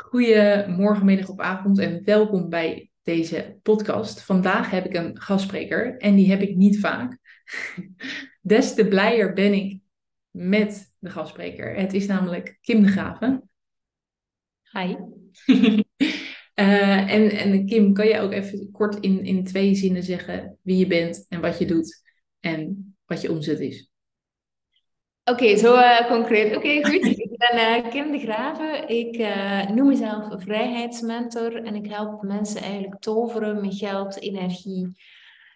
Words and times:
Goedemorgen, 0.00 1.04
middag 1.04 1.28
of 1.28 1.38
avond 1.38 1.78
en 1.78 2.04
welkom 2.04 2.48
bij 2.48 2.90
deze 3.02 3.58
podcast. 3.62 4.22
Vandaag 4.22 4.70
heb 4.70 4.84
ik 4.84 4.94
een 4.94 5.20
gastspreker 5.20 5.96
en 5.96 6.14
die 6.14 6.30
heb 6.30 6.40
ik 6.40 6.56
niet 6.56 6.80
vaak. 6.80 7.18
Des 8.40 8.74
te 8.74 8.88
blijer 8.88 9.32
ben 9.32 9.52
ik 9.52 9.80
met 10.30 10.92
de 10.98 11.10
gastspreker. 11.10 11.74
Het 11.74 11.92
is 11.92 12.06
namelijk 12.06 12.58
Kim 12.60 12.82
de 12.82 12.88
Graven. 12.88 13.50
Hi. 14.70 14.96
Uh, 15.46 17.10
en, 17.14 17.30
en 17.30 17.66
Kim, 17.66 17.92
kan 17.92 18.06
jij 18.06 18.20
ook 18.20 18.32
even 18.32 18.70
kort 18.70 19.00
in, 19.00 19.24
in 19.24 19.44
twee 19.44 19.74
zinnen 19.74 20.02
zeggen 20.02 20.58
wie 20.62 20.76
je 20.76 20.86
bent 20.86 21.26
en 21.28 21.40
wat 21.40 21.58
je 21.58 21.66
doet 21.66 22.02
en 22.40 22.94
wat 23.04 23.20
je 23.20 23.30
omzet 23.30 23.60
is? 23.60 23.89
Oké, 25.30 25.56
zo 25.56 25.74
uh, 25.74 26.06
concreet. 26.08 26.56
Oké, 26.56 26.84
goed. 26.86 27.04
ik 27.26 27.36
ben 27.36 27.84
uh, 27.84 27.90
Kim 27.90 28.12
de 28.12 28.18
Graven. 28.18 28.88
Ik 28.88 29.18
noem 29.74 29.86
mezelf 29.86 30.42
vrijheidsmentor 30.42 31.54
en 31.54 31.74
ik 31.74 31.86
help 31.86 32.22
mensen 32.22 32.62
eigenlijk 32.62 33.00
toveren 33.00 33.60
met 33.60 33.74
geld, 33.74 34.20
energie 34.20 34.92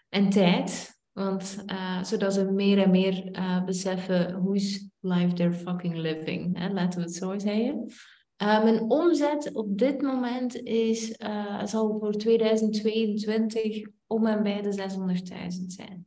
en 0.08 0.30
tijd. 0.30 0.92
Want 1.12 1.64
zodat 2.02 2.34
ze 2.34 2.44
meer 2.44 2.78
en 2.78 2.90
meer 2.90 3.30
beseffen 3.66 4.42
who's 4.42 4.88
life 5.00 5.32
they're 5.32 5.52
fucking 5.52 5.96
living. 5.96 6.58
Hè? 6.58 6.72
Laten 6.72 6.98
we 6.98 7.04
het 7.04 7.14
zo 7.14 7.38
zeggen. 7.38 7.92
Mijn 8.36 8.80
omzet 8.80 9.52
op 9.52 9.78
dit 9.78 10.02
moment 10.02 10.56
is, 10.62 11.16
zal 11.64 11.98
voor 11.98 12.12
2022 12.12 13.86
om 14.06 14.26
en 14.26 14.42
bij 14.42 14.62
de 14.62 14.72
600.000 14.72 15.66
zijn. 15.66 16.06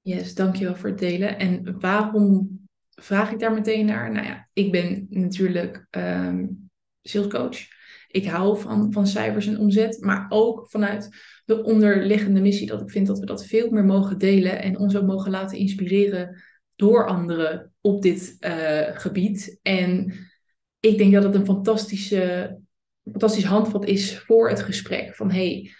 Yes, 0.00 0.34
dankjewel 0.34 0.76
voor 0.76 0.88
het 0.88 0.98
delen. 0.98 1.38
En 1.38 1.80
waarom 1.80 2.57
vraag 3.00 3.32
ik 3.32 3.38
daar 3.38 3.54
meteen 3.54 3.86
naar? 3.86 4.12
Nou 4.12 4.26
ja, 4.26 4.48
ik 4.52 4.72
ben 4.72 5.06
natuurlijk 5.10 5.86
um, 5.90 6.70
salescoach. 7.02 7.58
Ik 8.08 8.26
hou 8.26 8.58
van, 8.58 8.92
van 8.92 9.06
cijfers 9.06 9.46
en 9.46 9.58
omzet, 9.58 10.00
maar 10.00 10.26
ook 10.28 10.70
vanuit 10.70 11.08
de 11.44 11.62
onderliggende 11.62 12.40
missie 12.40 12.66
dat 12.66 12.80
ik 12.80 12.90
vind 12.90 13.06
dat 13.06 13.18
we 13.18 13.26
dat 13.26 13.46
veel 13.46 13.70
meer 13.70 13.84
mogen 13.84 14.18
delen 14.18 14.62
en 14.62 14.78
ons 14.78 14.96
ook 14.96 15.06
mogen 15.06 15.30
laten 15.30 15.58
inspireren 15.58 16.42
door 16.76 17.06
anderen 17.06 17.72
op 17.80 18.02
dit 18.02 18.36
uh, 18.40 18.98
gebied. 18.98 19.58
En 19.62 20.12
ik 20.80 20.98
denk 20.98 21.12
dat 21.12 21.22
het 21.22 21.34
een 21.34 21.44
fantastische, 21.44 22.56
fantastisch 23.10 23.44
handvat 23.44 23.84
is 23.84 24.18
voor 24.18 24.48
het 24.48 24.62
gesprek. 24.62 25.14
Van 25.14 25.30
hey, 25.30 25.70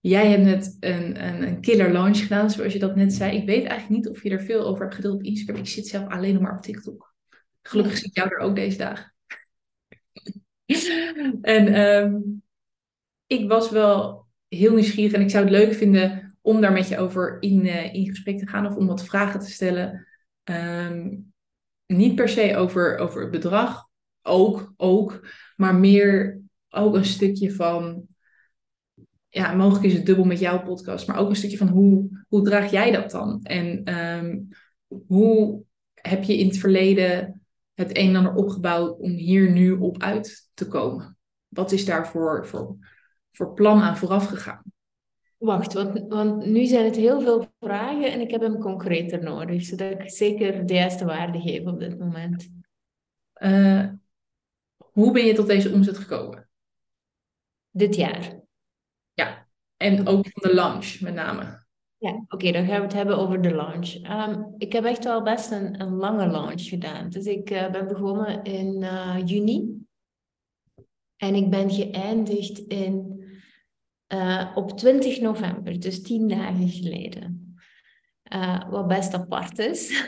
jij 0.00 0.30
hebt 0.30 0.42
net 0.42 0.76
een, 0.80 1.24
een, 1.24 1.42
een 1.42 1.60
killer 1.60 1.92
launch 1.92 2.18
gedaan, 2.18 2.50
zoals 2.50 2.72
je 2.72 2.78
dat 2.78 2.96
net 2.96 3.12
zei. 3.12 3.36
Ik 3.36 3.46
weet 3.46 3.64
eigenlijk 3.64 3.88
niet 3.88 4.08
of 4.08 4.22
je 4.22 4.30
er 4.30 4.42
veel 4.42 4.66
over 4.66 4.82
hebt 4.82 4.94
gedeeld 4.94 5.14
op 5.14 5.22
Instagram. 5.22 5.56
Ik 5.56 5.68
zit 5.68 5.86
zelf 5.86 6.08
alleen 6.08 6.32
nog 6.32 6.42
maar 6.42 6.56
op 6.56 6.62
TikTok. 6.62 7.14
Gelukkig 7.62 8.02
ik 8.02 8.16
jou 8.16 8.28
er 8.28 8.38
ook 8.38 8.54
deze 8.54 8.76
dagen. 8.76 9.14
en 11.42 11.80
um, 11.80 12.42
ik 13.26 13.48
was 13.48 13.70
wel 13.70 14.26
heel 14.48 14.74
nieuwsgierig 14.74 15.12
en 15.12 15.20
ik 15.20 15.30
zou 15.30 15.44
het 15.44 15.52
leuk 15.52 15.74
vinden 15.74 16.36
om 16.40 16.60
daar 16.60 16.72
met 16.72 16.88
je 16.88 16.98
over 16.98 17.36
in, 17.42 17.66
uh, 17.66 17.94
in 17.94 18.08
gesprek 18.08 18.38
te 18.38 18.46
gaan 18.46 18.66
of 18.66 18.76
om 18.76 18.86
wat 18.86 19.04
vragen 19.04 19.40
te 19.40 19.50
stellen. 19.50 20.06
Um, 20.44 21.32
niet 21.86 22.14
per 22.14 22.28
se 22.28 22.56
over, 22.56 22.98
over 22.98 23.20
het 23.20 23.30
bedrag, 23.30 23.88
ook, 24.22 24.72
ook, 24.76 25.28
maar 25.56 25.74
meer 25.74 26.40
ook 26.68 26.94
een 26.94 27.04
stukje 27.04 27.52
van, 27.52 28.06
ja, 29.30 29.54
mogelijk 29.54 29.84
is 29.84 29.92
het 29.92 30.06
dubbel 30.06 30.24
met 30.24 30.38
jouw 30.38 30.62
podcast, 30.62 31.06
maar 31.06 31.18
ook 31.18 31.28
een 31.28 31.36
stukje 31.36 31.56
van 31.56 31.68
hoe, 31.68 32.24
hoe 32.28 32.42
draag 32.42 32.70
jij 32.70 32.90
dat 32.90 33.10
dan? 33.10 33.40
En 33.42 33.94
um, 33.98 34.48
hoe 35.06 35.62
heb 35.94 36.22
je 36.22 36.38
in 36.38 36.46
het 36.46 36.58
verleden 36.58 37.42
het 37.74 37.96
een 37.96 38.08
en 38.08 38.16
ander 38.16 38.34
opgebouwd 38.34 38.98
om 38.98 39.10
hier 39.10 39.50
nu 39.50 39.72
op 39.72 40.02
uit 40.02 40.50
te 40.54 40.68
komen? 40.68 41.16
Wat 41.48 41.72
is 41.72 41.84
daarvoor 41.84 42.46
voor, 42.46 42.76
voor 43.32 43.54
plan 43.54 43.80
aan 43.80 43.96
vooraf 43.96 44.26
gegaan? 44.26 44.62
Wacht, 45.38 45.72
want, 45.72 46.04
want 46.08 46.46
nu 46.46 46.66
zijn 46.66 46.84
het 46.84 46.96
heel 46.96 47.20
veel 47.20 47.52
vragen 47.60 48.12
en 48.12 48.20
ik 48.20 48.30
heb 48.30 48.40
hem 48.40 48.58
concreter 48.58 49.22
nodig, 49.22 49.62
zodat 49.62 49.90
ik 49.90 50.10
zeker 50.10 50.66
de 50.66 50.74
juiste 50.74 51.04
waarde 51.04 51.40
geef 51.40 51.66
op 51.66 51.78
dit 51.78 51.98
moment. 51.98 52.48
Uh, 53.42 53.88
hoe 54.76 55.12
ben 55.12 55.24
je 55.24 55.34
tot 55.34 55.46
deze 55.46 55.72
omzet 55.72 55.98
gekomen? 55.98 56.48
Dit 57.70 57.94
jaar. 57.94 58.40
En 59.80 60.06
ook 60.06 60.26
van 60.28 60.50
de 60.50 60.54
launch 60.54 61.00
met 61.00 61.14
name. 61.14 61.64
Ja, 61.96 62.24
oké, 62.28 62.52
dan 62.52 62.66
gaan 62.66 62.76
we 62.76 62.82
het 62.82 62.92
hebben 62.92 63.18
over 63.18 63.42
de 63.42 63.54
launch. 63.54 63.94
Um, 63.94 64.54
ik 64.58 64.72
heb 64.72 64.84
echt 64.84 65.04
wel 65.04 65.22
best 65.22 65.50
een, 65.50 65.80
een 65.80 65.94
lange 65.94 66.26
launch 66.26 66.62
gedaan. 66.62 67.08
Dus 67.10 67.24
ik 67.24 67.50
uh, 67.50 67.70
ben 67.70 67.88
begonnen 67.88 68.42
in 68.42 68.82
uh, 68.82 69.16
juni. 69.24 69.86
En 71.16 71.34
ik 71.34 71.50
ben 71.50 71.70
geëindigd 71.70 72.58
in 72.58 73.24
uh, 74.14 74.52
op 74.54 74.78
20 74.78 75.20
november, 75.20 75.80
dus 75.80 76.02
tien 76.02 76.28
dagen 76.28 76.68
geleden. 76.68 77.56
Wat 78.70 78.88
best 78.88 79.14
apart 79.14 79.58
is. 79.58 80.04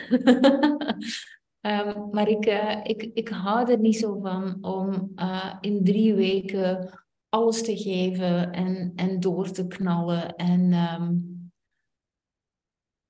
um, 1.61 2.09
maar 2.15 2.27
ik, 2.27 2.45
ik, 2.83 3.11
ik 3.13 3.29
hou 3.29 3.71
er 3.71 3.79
niet 3.79 3.97
zo 3.97 4.19
van 4.19 4.57
om 4.61 5.13
in 5.61 5.83
drie 5.83 6.13
weken 6.13 7.02
alles 7.33 7.63
te 7.63 7.77
geven 7.77 8.51
en, 8.51 8.91
en 8.95 9.19
door 9.19 9.51
te 9.51 9.67
knallen. 9.67 10.35
En 10.35 10.73
um, 10.73 11.51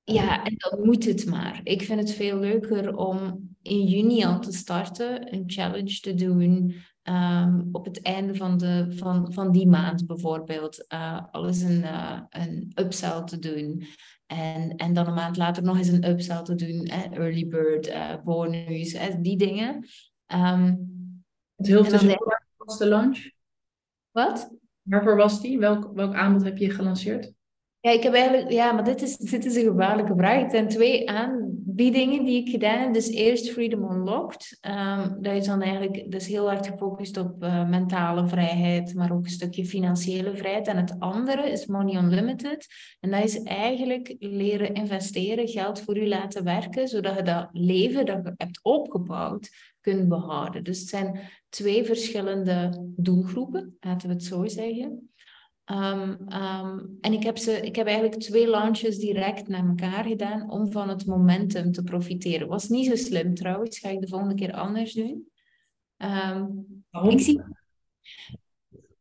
ja, 0.04 0.44
en 0.44 0.56
dan 0.58 0.86
moet 0.86 1.06
het 1.06 1.26
maar. 1.26 1.60
Ik 1.64 1.82
vind 1.82 2.00
het 2.00 2.12
veel 2.12 2.40
leuker 2.40 2.96
om 2.96 3.50
in 3.62 3.86
juni 3.86 4.26
al 4.26 4.40
te 4.40 4.52
starten, 4.52 5.34
een 5.34 5.44
challenge 5.46 6.00
te 6.00 6.14
doen, 6.14 6.74
Um, 7.10 7.70
op 7.72 7.86
het 7.86 8.02
einde 8.02 8.36
van, 8.36 8.58
de, 8.58 8.88
van, 8.90 9.34
van 9.34 9.52
die 9.52 9.68
maand 9.68 10.08
bijvoorbeeld 10.08 10.86
uh, 10.94 11.22
alles 11.32 11.62
een, 11.62 11.82
uh, 11.82 12.22
een 12.30 12.72
upsell 12.76 13.24
te 13.24 13.40
doen. 13.40 13.84
En, 14.26 14.76
en 14.76 14.94
dan 14.94 15.08
een 15.08 15.14
maand 15.14 15.38
later 15.38 15.64
nog 15.64 15.78
eens 15.78 15.88
een 15.88 16.10
upsell 16.10 16.42
te 16.42 16.56
doen. 16.56 16.86
Eh, 16.86 17.12
early 17.12 17.48
bird, 17.48 17.88
uh, 17.88 18.14
bonus, 18.24 18.98
die 19.20 19.38
dingen. 19.38 19.88
Um, 20.28 20.92
het 21.56 21.68
veel 21.68 21.84
was 22.58 22.78
de 22.78 22.88
launch? 22.88 23.33
Wat? 24.14 24.50
Waarvoor 24.82 25.16
was 25.16 25.42
die? 25.42 25.60
Welk, 25.60 25.90
welk 25.94 26.14
aanbod 26.14 26.44
heb 26.44 26.58
je 26.58 26.70
gelanceerd? 26.70 27.34
Ja, 27.80 27.92
ik 27.92 28.04
heb 28.04 28.14
eigenlijk, 28.14 28.52
ja, 28.52 28.72
maar 28.72 28.84
dit 28.84 29.02
is, 29.02 29.18
dit 29.18 29.46
is 29.46 29.56
een 29.56 29.64
gevaarlijke 29.64 30.14
vraag. 30.18 30.52
Zijn 30.52 30.68
twee 30.68 31.10
aanbiedingen 31.10 32.24
die 32.24 32.46
ik 32.46 32.50
gedaan 32.50 32.80
heb. 32.80 32.94
Dus 32.94 33.10
eerst 33.10 33.52
Freedom 33.52 33.92
Unlocked. 33.92 34.60
Um, 34.62 35.18
dat 35.22 35.34
is 35.34 35.46
dan 35.46 35.62
eigenlijk, 35.62 36.12
dat 36.12 36.22
is 36.22 36.28
heel 36.28 36.48
hard 36.48 36.68
gefocust 36.68 37.18
op 37.18 37.44
uh, 37.44 37.70
mentale 37.70 38.28
vrijheid, 38.28 38.94
maar 38.96 39.12
ook 39.12 39.24
een 39.24 39.30
stukje 39.30 39.66
financiële 39.66 40.36
vrijheid. 40.36 40.68
En 40.68 40.78
het 40.78 41.00
andere 41.00 41.50
is 41.50 41.66
Money 41.66 42.04
Unlimited. 42.04 42.68
En 43.00 43.12
dat 43.12 43.24
is 43.24 43.44
eigenlijk 43.44 44.16
leren 44.20 44.74
investeren, 44.74 45.48
geld 45.48 45.82
voor 45.82 45.98
u 45.98 46.08
laten 46.08 46.44
werken, 46.44 46.88
zodat 46.88 47.16
je 47.16 47.24
dat 47.24 47.50
leven 47.52 48.06
dat 48.06 48.20
je 48.24 48.34
hebt 48.38 48.60
opgebouwd 48.62 49.73
kunt 49.84 50.08
behouden. 50.08 50.64
Dus 50.64 50.80
het 50.80 50.90
zijn 50.90 51.20
twee 51.50 51.84
verschillende 51.84 52.88
doelgroepen, 52.96 53.78
laten 53.80 54.08
we 54.08 54.14
het 54.14 54.24
zo 54.24 54.48
zeggen. 54.48 55.12
Um, 55.72 56.34
um, 56.34 56.98
en 57.02 57.14
ik 57.14 57.24
heb, 57.24 57.38
ze, 57.38 57.52
ik 57.52 57.76
heb 57.76 57.88
eigenlijk 57.88 58.22
twee 58.22 58.50
launches 58.50 58.98
direct 58.98 59.48
naar 59.48 59.68
elkaar 59.68 60.04
gedaan 60.04 60.52
om 60.52 60.72
van 60.72 60.90
het 60.90 61.06
momentum 61.06 61.72
te 61.72 61.84
profiteren. 61.84 62.48
Was 62.48 62.70
niet 62.70 62.86
zo 62.86 62.96
slim 62.96 63.34
trouwens, 63.36 63.80
ga 63.80 63.90
ik 63.90 64.02
de 64.02 64.08
volgende 64.08 64.36
keer 64.36 64.52
anders 64.52 64.94
doen. 64.94 65.32
Um, 65.98 66.84
waarom? 66.90 67.12
Ik 67.12 67.20
zie 67.20 67.42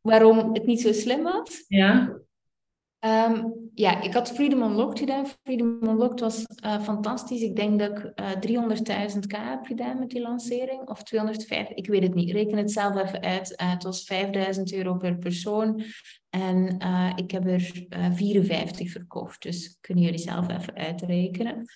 waarom 0.01 0.55
het 0.55 0.67
niet 0.67 0.81
zo 0.81 0.93
slim 0.93 1.23
was. 1.23 1.65
Ja. 1.69 2.21
Um, 3.05 3.71
ja, 3.75 4.03
ik 4.03 4.13
had 4.13 4.33
Freedom 4.33 4.63
Unlocked 4.63 4.99
gedaan. 4.99 5.27
Freedom 5.27 5.79
Unlocked 5.83 6.21
was 6.21 6.47
uh, 6.65 6.83
fantastisch. 6.83 7.41
Ik 7.41 7.57
denk 7.57 7.79
dat 7.79 7.99
ik 7.99 8.13
uh, 8.47 9.11
300.000k 9.15 9.39
heb 9.39 9.65
gedaan 9.65 9.99
met 9.99 10.11
die 10.11 10.21
lancering. 10.21 10.89
Of 10.89 11.03
250, 11.03 11.77
ik 11.77 11.87
weet 11.87 12.03
het 12.03 12.15
niet. 12.15 12.31
Reken 12.31 12.57
het 12.57 12.73
zelf 12.73 13.03
even 13.03 13.21
uit. 13.21 13.61
Uh, 13.61 13.71
het 13.71 13.83
was 13.83 14.05
5000 14.05 14.73
euro 14.73 14.97
per 14.97 15.19
persoon. 15.19 15.83
En 16.31 16.79
ik 17.17 17.31
heb 17.31 17.47
er 17.47 17.87
uh, 17.89 18.13
54 18.13 18.91
verkocht. 18.91 19.43
Dus 19.43 19.79
kunnen 19.81 20.05
jullie 20.05 20.19
zelf 20.19 20.49
even 20.49 20.75
uitrekenen. 20.75 21.67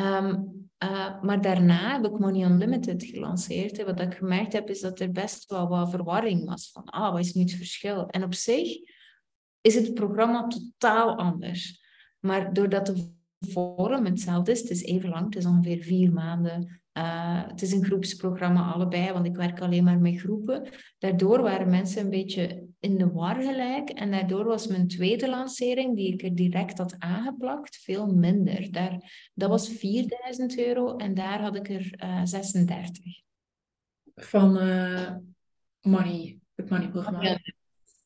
Uh, 0.00 1.22
maar 1.22 1.40
daarna 1.40 1.92
heb 1.92 2.04
ik 2.04 2.18
Money 2.18 2.44
Unlimited 2.44 3.04
gelanceerd. 3.04 3.78
En 3.78 3.86
wat 3.86 4.00
ik 4.00 4.14
gemerkt 4.14 4.52
heb, 4.52 4.70
is 4.70 4.80
dat 4.80 5.00
er 5.00 5.10
best 5.10 5.50
wel 5.50 5.68
wat 5.68 5.90
verwarring 5.90 6.48
was. 6.48 6.70
Van, 6.72 6.84
ah, 6.84 7.12
wat 7.12 7.24
is 7.24 7.34
nu 7.34 7.42
het 7.42 7.52
verschil? 7.52 8.06
En 8.06 8.24
op 8.24 8.34
zich 8.34 8.96
is 9.74 9.74
het 9.74 9.94
programma 9.94 10.46
totaal 10.46 11.16
anders. 11.16 11.86
Maar 12.20 12.52
doordat 12.52 12.86
de 12.86 13.16
vorm 13.40 14.04
hetzelfde 14.04 14.52
is, 14.52 14.60
het 14.60 14.70
is 14.70 14.82
even 14.82 15.08
lang, 15.08 15.24
het 15.24 15.36
is 15.36 15.46
ongeveer 15.46 15.82
vier 15.82 16.12
maanden 16.12 16.78
uh, 16.98 17.46
het 17.46 17.62
is 17.62 17.72
een 17.72 17.84
groepsprogramma 17.84 18.72
allebei, 18.72 19.12
want 19.12 19.26
ik 19.26 19.36
werk 19.36 19.60
alleen 19.60 19.84
maar 19.84 19.98
met 19.98 20.20
groepen. 20.20 20.68
Daardoor 20.98 21.42
waren 21.42 21.70
mensen 21.70 22.02
een 22.02 22.10
beetje 22.10 22.66
in 22.80 22.98
de 22.98 23.10
war 23.10 23.34
gelijk. 23.42 23.88
En 23.90 24.10
daardoor 24.10 24.44
was 24.44 24.66
mijn 24.66 24.88
tweede 24.88 25.28
lancering, 25.28 25.96
die 25.96 26.12
ik 26.12 26.22
er 26.22 26.34
direct 26.34 26.78
had 26.78 26.96
aangeplakt, 26.98 27.76
veel 27.76 28.06
minder. 28.06 28.72
Daar, 28.72 29.30
dat 29.34 29.48
was 29.48 29.68
4000 29.68 30.58
euro 30.58 30.96
en 30.96 31.14
daar 31.14 31.40
had 31.40 31.56
ik 31.56 31.68
er 31.68 32.02
uh, 32.04 32.20
36. 32.24 33.04
Van 34.14 34.62
uh, 34.62 35.16
money, 35.80 36.38
het 36.54 36.70
money-programma. 36.70 37.22
Ja. 37.22 37.38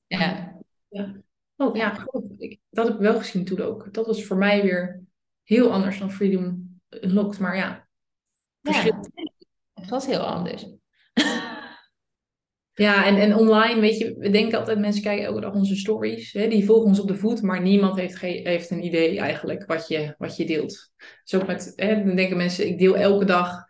ja. 0.07 0.63
ja. 0.89 1.15
Oh 1.63 1.77
ja, 1.77 1.95
goed. 1.95 2.25
Ik, 2.37 2.61
dat 2.71 2.87
heb 2.87 2.95
ik 2.95 3.01
wel 3.01 3.19
gezien 3.19 3.45
toen 3.45 3.61
ook. 3.61 3.95
Dat 3.95 4.07
was 4.07 4.25
voor 4.25 4.37
mij 4.37 4.63
weer 4.63 5.03
heel 5.43 5.73
anders 5.73 5.99
dan 5.99 6.13
Freedom 6.13 6.79
Unlocked. 6.89 7.39
Maar 7.39 7.57
ja, 7.57 7.89
verschil. 8.63 8.95
het 9.75 9.89
was 9.89 10.07
heel 10.07 10.21
anders. 10.21 10.67
Ja, 12.75 13.07
en, 13.07 13.17
en 13.17 13.37
online, 13.37 13.81
weet 13.81 13.99
je, 13.99 14.15
we 14.19 14.31
denken 14.31 14.59
altijd, 14.59 14.79
mensen 14.79 15.03
kijken 15.03 15.25
elke 15.25 15.41
dag 15.41 15.55
onze 15.55 15.77
stories. 15.77 16.33
Hè, 16.33 16.49
die 16.49 16.65
volgen 16.65 16.87
ons 16.87 17.01
op 17.01 17.09
de 17.09 17.17
voet, 17.17 17.43
maar 17.43 17.63
niemand 17.63 17.97
heeft, 17.97 18.21
heeft 18.21 18.71
een 18.71 18.85
idee 18.85 19.19
eigenlijk 19.19 19.67
wat 19.67 19.89
je, 19.89 20.15
wat 20.19 20.37
je 20.37 20.47
deelt. 20.47 20.93
Zo 21.25 21.45
met, 21.47 21.73
hè, 21.77 22.05
dan 22.05 22.17
denken 22.17 22.37
mensen, 22.37 22.69
ik 22.69 22.79
deel 22.79 22.97
elke 22.97 23.25
dag 23.25 23.65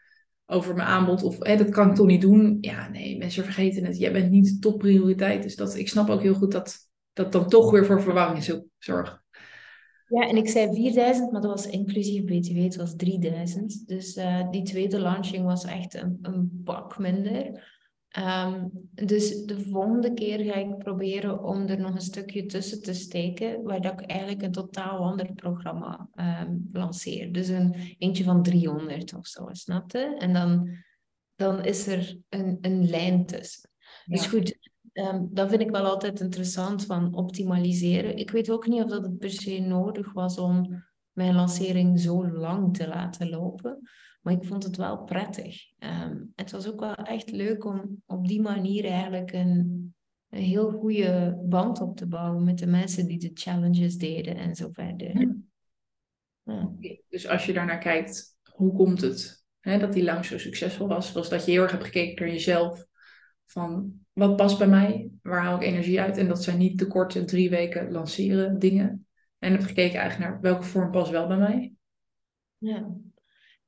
over 0.47 0.75
mijn 0.75 0.89
aanbod 0.89 1.23
of 1.23 1.37
hè, 1.39 1.57
dat 1.57 1.71
kan 1.71 1.89
ik 1.89 1.95
toch 1.95 2.07
niet 2.07 2.21
doen. 2.21 2.59
Ja, 2.61 2.89
nee, 2.89 3.19
mensen 3.19 3.45
vergeten 3.45 3.85
het. 3.85 3.99
Jij 3.99 4.13
bent 4.13 4.31
niet 4.31 4.63
topprioriteit. 4.63 5.43
Dus 5.43 5.57
dat, 5.57 5.77
ik 5.77 5.89
snap 5.89 6.09
ook 6.09 6.23
heel 6.23 6.35
goed 6.35 6.53
dat 6.53 6.91
dat 7.13 7.33
dan 7.33 7.49
toch 7.49 7.71
weer 7.71 7.87
voor 7.87 8.03
verwarring 8.03 8.63
zorgt. 8.79 9.21
Ja, 10.09 10.29
en 10.29 10.37
ik 10.37 10.49
zei 10.49 10.75
4000, 10.75 11.33
maar 11.33 11.41
dat 11.41 11.51
was 11.51 11.67
inclusief 11.67 12.25
BTW, 12.25 12.63
het 12.63 12.77
was 12.77 12.97
3000. 12.97 13.87
Dus 13.87 14.17
uh, 14.17 14.51
die 14.51 14.63
tweede 14.63 15.01
launching 15.01 15.45
was 15.45 15.65
echt 15.65 15.95
een, 15.95 16.19
een 16.23 16.61
pak 16.65 16.99
minder. 16.99 17.71
Um, 18.19 18.71
dus 18.91 19.45
de 19.45 19.61
volgende 19.61 20.15
keer 20.15 20.45
ga 20.45 20.55
ik 20.55 20.79
proberen 20.79 21.43
om 21.43 21.67
er 21.67 21.81
nog 21.81 21.95
een 21.95 22.01
stukje 22.01 22.47
tussen 22.47 22.83
te 22.83 22.95
steken, 22.95 23.63
waar 23.63 23.81
dat 23.81 24.01
ik 24.01 24.11
eigenlijk 24.11 24.43
een 24.43 24.53
totaal 24.53 24.99
ander 24.99 25.33
programma 25.33 26.09
um, 26.15 26.69
lanceer. 26.73 27.33
Dus 27.33 27.49
een 27.49 27.95
eentje 27.99 28.25
van 28.25 28.43
300 28.43 29.15
of 29.15 29.27
zo, 29.27 29.49
snapte? 29.53 30.17
En 30.19 30.33
dan, 30.33 30.69
dan 31.35 31.65
is 31.65 31.87
er 31.87 32.19
een, 32.29 32.59
een 32.61 32.89
lijn 32.89 33.27
tussen. 33.27 33.71
Dus 34.05 34.27
goed, 34.27 34.62
um, 34.93 35.29
dat 35.31 35.49
vind 35.49 35.61
ik 35.61 35.71
wel 35.71 35.85
altijd 35.85 36.21
interessant 36.21 36.87
van 36.87 37.15
optimaliseren. 37.15 38.17
Ik 38.17 38.31
weet 38.31 38.51
ook 38.51 38.67
niet 38.67 38.83
of 38.83 38.91
dat 38.91 39.03
het 39.03 39.19
per 39.19 39.31
se 39.31 39.59
nodig 39.59 40.13
was 40.13 40.39
om 40.39 40.85
mijn 41.13 41.35
lancering 41.35 42.01
zo 42.01 42.29
lang 42.31 42.77
te 42.77 42.89
laten 42.89 43.29
lopen. 43.29 43.91
Maar 44.21 44.33
ik 44.33 44.45
vond 44.45 44.63
het 44.63 44.77
wel 44.77 45.05
prettig. 45.05 45.65
Um, 45.79 46.33
het 46.35 46.51
was 46.51 46.69
ook 46.69 46.81
wel 46.81 46.95
echt 46.95 47.31
leuk 47.31 47.65
om 47.65 48.03
op 48.07 48.27
die 48.29 48.41
manier 48.41 48.85
eigenlijk 48.85 49.33
een, 49.33 49.95
een 50.29 50.43
heel 50.43 50.71
goede 50.71 51.41
band 51.45 51.81
op 51.81 51.97
te 51.97 52.07
bouwen 52.07 52.45
met 52.45 52.59
de 52.59 52.67
mensen 52.67 53.07
die 53.07 53.19
de 53.19 53.31
challenges 53.35 53.97
deden 53.97 54.37
en 54.37 54.55
zo 54.55 54.69
verder. 54.73 55.41
Ja. 56.43 56.73
Dus 57.09 57.29
als 57.29 57.47
je 57.47 57.53
daarnaar 57.53 57.79
kijkt, 57.79 58.37
hoe 58.43 58.73
komt 58.73 59.01
het 59.01 59.45
hè, 59.61 59.79
dat 59.79 59.93
die 59.93 60.05
lang 60.05 60.25
zo 60.25 60.39
succesvol 60.39 60.89
was? 60.89 61.13
Was 61.13 61.29
dat 61.29 61.45
je 61.45 61.51
heel 61.51 61.63
erg 61.63 61.71
hebt 61.71 61.85
gekeken 61.85 62.25
naar 62.25 62.35
jezelf? 62.35 62.87
Van 63.47 64.02
wat 64.13 64.37
past 64.37 64.59
bij 64.59 64.69
mij? 64.69 65.11
Waar 65.23 65.43
haal 65.43 65.57
ik 65.57 65.63
energie 65.63 66.01
uit? 66.01 66.17
En 66.17 66.29
dat 66.29 66.43
zijn 66.43 66.59
niet 66.59 66.79
de 66.79 66.87
korte 66.87 67.25
drie 67.25 67.51
weken 67.51 67.93
lanceren 67.93 68.59
dingen. 68.59 69.07
En 69.39 69.53
heb 69.53 69.63
gekeken 69.63 70.01
eigenlijk 70.01 70.31
naar 70.31 70.41
welke 70.41 70.63
vorm 70.63 70.91
past 70.91 71.11
wel 71.11 71.27
bij 71.27 71.37
mij. 71.37 71.73
Ja, 72.59 72.91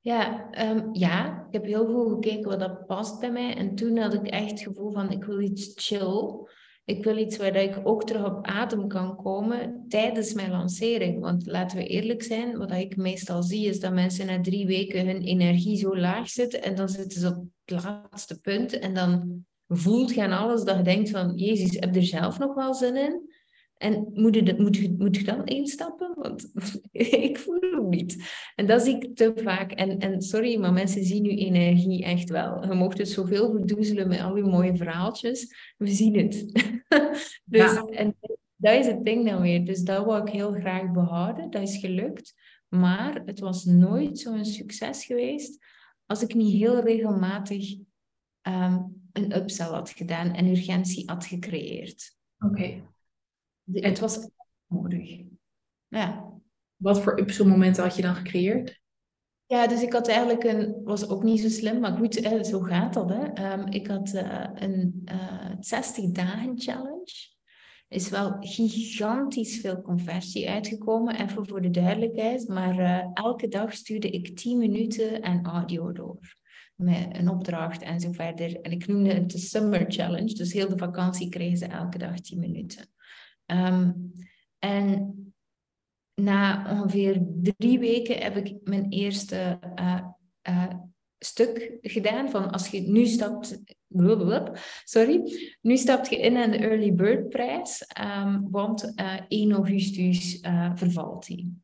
ja, 0.01 0.49
um, 0.71 0.89
ja, 0.93 1.45
ik 1.47 1.53
heb 1.53 1.65
heel 1.65 1.87
veel 1.87 2.09
gekeken 2.09 2.49
wat 2.49 2.61
dat 2.61 2.87
past 2.87 3.21
bij 3.21 3.33
mij. 3.33 3.57
En 3.57 3.75
toen 3.75 3.99
had 3.99 4.15
ik 4.15 4.27
echt 4.27 4.51
het 4.51 4.61
gevoel 4.61 4.93
van 4.93 5.11
ik 5.11 5.25
wil 5.25 5.41
iets 5.41 5.73
chill. 5.75 6.47
Ik 6.85 7.05
wil 7.05 7.17
iets 7.17 7.37
waar 7.37 7.57
ik 7.57 7.81
ook 7.85 8.05
terug 8.05 8.25
op 8.25 8.47
adem 8.47 8.89
kan 8.89 9.17
komen 9.17 9.85
tijdens 9.89 10.33
mijn 10.33 10.51
lancering. 10.51 11.21
Want 11.21 11.47
laten 11.47 11.77
we 11.77 11.87
eerlijk 11.87 12.23
zijn, 12.23 12.59
wat 12.59 12.73
ik 12.73 12.97
meestal 12.97 13.43
zie 13.43 13.67
is 13.67 13.81
dat 13.81 13.93
mensen 13.93 14.27
na 14.27 14.41
drie 14.41 14.67
weken 14.67 15.07
hun 15.07 15.23
energie 15.23 15.77
zo 15.77 15.97
laag 15.97 16.29
zitten 16.29 16.63
en 16.63 16.75
dan 16.75 16.89
zitten 16.89 17.21
ze 17.21 17.29
op 17.29 17.47
het 17.65 17.85
laatste 17.85 18.41
punt 18.41 18.79
en 18.79 18.95
dan 18.95 19.45
voelt 19.69 20.15
je 20.15 20.23
aan 20.23 20.39
alles 20.39 20.65
dat 20.65 20.77
je 20.77 20.83
denkt 20.83 21.11
van, 21.11 21.37
Jezus, 21.37 21.77
heb 21.81 21.95
je 21.95 22.01
er 22.01 22.07
zelf 22.07 22.39
nog 22.39 22.55
wel 22.55 22.75
zin 22.75 22.97
in? 22.97 23.33
En 23.75 24.11
moet 24.13 24.35
je, 24.35 24.55
moet, 24.59 24.77
je, 24.77 24.95
moet 24.99 25.17
je 25.17 25.25
dan 25.25 25.45
instappen? 25.45 26.15
Want 26.15 26.51
ik 27.29 27.39
voel 27.39 27.61
het 27.61 27.89
niet. 27.89 28.25
En 28.55 28.67
dat 28.67 28.83
zie 28.83 28.95
ik 28.95 29.17
te 29.17 29.33
vaak. 29.37 29.73
En, 29.73 29.99
en 29.99 30.23
sorry, 30.23 30.59
maar 30.59 30.73
mensen 30.73 31.05
zien 31.05 31.25
uw 31.25 31.37
energie 31.37 32.05
echt 32.05 32.31
wel. 32.31 32.67
Je 32.67 32.75
mocht 32.75 32.99
het 32.99 33.09
zoveel 33.09 33.51
verdoezelen 33.51 34.09
met 34.09 34.21
al 34.21 34.35
uw 34.35 34.47
mooie 34.47 34.77
verhaaltjes. 34.77 35.55
We 35.77 35.89
zien 35.89 36.17
het. 36.17 36.47
dus, 37.45 37.85
En 37.91 38.17
dat 38.57 38.75
is 38.75 38.87
het 38.87 39.05
ding 39.05 39.29
dan 39.29 39.41
weer. 39.41 39.65
Dus 39.65 39.81
dat 39.81 40.05
wil 40.05 40.17
ik 40.17 40.29
heel 40.29 40.53
graag 40.53 40.91
behouden. 40.91 41.51
Dat 41.51 41.63
is 41.63 41.77
gelukt. 41.77 42.35
Maar 42.69 43.23
het 43.25 43.41
was 43.41 43.65
nooit 43.65 44.19
zo'n 44.19 44.45
succes 44.45 45.05
geweest 45.05 45.59
als 46.07 46.23
ik 46.23 46.35
niet 46.35 46.53
heel 46.53 46.81
regelmatig 46.81 47.77
ehm, 48.41 48.79
een 49.15 49.37
upsell 49.37 49.67
had 49.67 49.91
gedaan 49.91 50.35
en 50.35 50.49
urgentie 50.49 51.11
had 51.11 51.27
gecreëerd. 51.27 52.17
Oké. 52.39 52.83
Het 53.73 53.99
was 53.99 54.29
nodig. 54.67 55.21
Ja. 55.89 56.33
Wat 56.77 57.03
voor 57.03 57.19
upsell 57.21 57.47
momenten 57.47 57.83
had 57.83 57.97
je 57.97 58.03
dan 58.03 58.15
gecreëerd? 58.15 58.83
Ja, 59.47 59.67
dus 59.67 59.83
ik 59.83 59.93
had 59.93 60.09
eigenlijk 60.09 60.45
een, 60.45 60.81
was 60.85 61.09
ook 61.09 61.23
niet 61.23 61.41
zo 61.41 61.49
slim, 61.49 61.81
maar 61.81 61.97
goed, 61.97 62.15
zo 62.43 62.61
gaat 62.61 62.95
dat. 62.95 63.09
Hè. 63.09 63.23
Ehm, 63.23 63.67
ik 63.67 63.87
had 63.87 64.13
uh, 64.15 64.49
een 64.55 65.03
uh, 65.05 65.51
eh, 65.51 65.57
60 65.61 66.11
dagen 66.11 66.61
challenge. 66.61 67.33
Is 67.89 68.09
wel 68.09 68.37
gigantisch 68.41 69.61
veel 69.61 69.83
conversie 69.83 70.51
uitgekomen, 70.51 71.21
even 71.21 71.47
voor 71.47 71.63
de 71.63 71.71
duidelijkheid. 71.71 72.49
Maar 72.49 72.79
uh, 72.79 73.05
elke 73.15 73.49
dag 73.49 73.73
stuurde 73.73 74.11
ik 74.11 74.37
10 74.37 74.59
minuten 74.59 75.23
en 75.23 75.45
audio 75.45 75.93
door 75.93 76.19
met 76.75 77.09
een 77.13 77.29
opdracht 77.29 77.83
en 77.83 78.01
zo 78.01 78.13
verder. 78.13 78.61
En 78.61 78.73
ik 78.73 78.87
noemde 78.87 79.13
het 79.13 79.31
de 79.31 79.39
Summer 79.39 79.85
Challenge, 79.89 80.35
dus 80.35 80.53
heel 80.53 80.69
de 80.69 80.79
vakantie 80.79 81.29
kregen 81.29 81.59
ze 81.59 81.67
elke 81.67 81.99
dag 81.99 82.21
10 82.21 82.39
minuten. 82.39 82.89
Um, 83.47 84.13
en 84.59 85.15
na 86.15 86.71
ongeveer 86.71 87.23
drie 87.57 87.79
weken 87.79 88.23
heb 88.23 88.37
ik 88.37 88.57
mijn 88.65 88.89
eerste 88.89 89.59
uh, 89.79 90.01
uh, 90.49 90.69
stuk 91.19 91.79
gedaan 91.81 92.31
van 92.31 92.51
als 92.51 92.69
je 92.69 92.81
nu 92.81 93.07
stapt, 93.07 93.63
sorry, 94.85 95.23
nu 95.61 95.77
stapt 95.77 96.11
je 96.11 96.17
in 96.17 96.37
aan 96.37 96.51
de 96.51 96.59
Early 96.59 96.95
Bird 96.95 97.29
prijs, 97.29 97.87
um, 98.01 98.51
want 98.51 98.93
uh, 99.01 99.21
1 99.29 99.53
augustus 99.53 100.39
vervalt 100.75 101.27
die. 101.27 101.64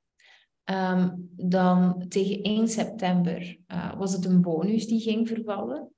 Um, 0.70 1.30
dan 1.36 2.04
tegen 2.08 2.42
1 2.42 2.68
september 2.68 3.58
uh, 3.68 3.98
was 3.98 4.12
het 4.12 4.24
een 4.24 4.40
bonus 4.40 4.86
die 4.86 5.00
ging 5.00 5.28
vervallen. 5.28 5.92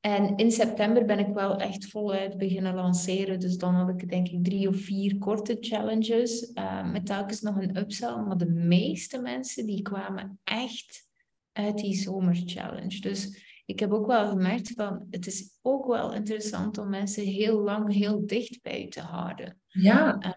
En 0.00 0.36
in 0.36 0.50
september 0.50 1.04
ben 1.04 1.18
ik 1.18 1.34
wel 1.34 1.56
echt 1.56 1.86
voluit 1.86 2.38
beginnen 2.38 2.74
lanceren. 2.74 3.40
Dus 3.40 3.56
dan 3.56 3.74
had 3.74 3.88
ik 3.88 4.08
denk 4.08 4.28
ik 4.28 4.44
drie 4.44 4.68
of 4.68 4.76
vier 4.76 5.18
korte 5.18 5.56
challenges. 5.60 6.50
Uh, 6.54 6.90
met 6.90 7.06
telkens 7.06 7.40
nog 7.40 7.56
een 7.56 7.76
upsell. 7.76 8.16
Maar 8.16 8.36
de 8.36 8.50
meeste 8.50 9.20
mensen 9.20 9.66
die 9.66 9.82
kwamen 9.82 10.40
echt 10.44 11.08
uit 11.52 11.78
die 11.78 11.94
zomerchallenge. 11.94 13.00
Dus 13.00 13.46
ik 13.66 13.80
heb 13.80 13.92
ook 13.92 14.06
wel 14.06 14.28
gemerkt 14.28 14.72
van 14.72 15.06
het 15.10 15.26
is 15.26 15.58
ook 15.62 15.86
wel 15.86 16.12
interessant 16.12 16.78
om 16.78 16.88
mensen 16.88 17.24
heel 17.24 17.60
lang 17.60 17.92
heel 17.92 18.26
dicht 18.26 18.62
bij 18.62 18.80
je 18.80 18.88
te 18.88 19.00
houden. 19.00 19.60
Ja. 19.66 20.24
Uh, 20.24 20.32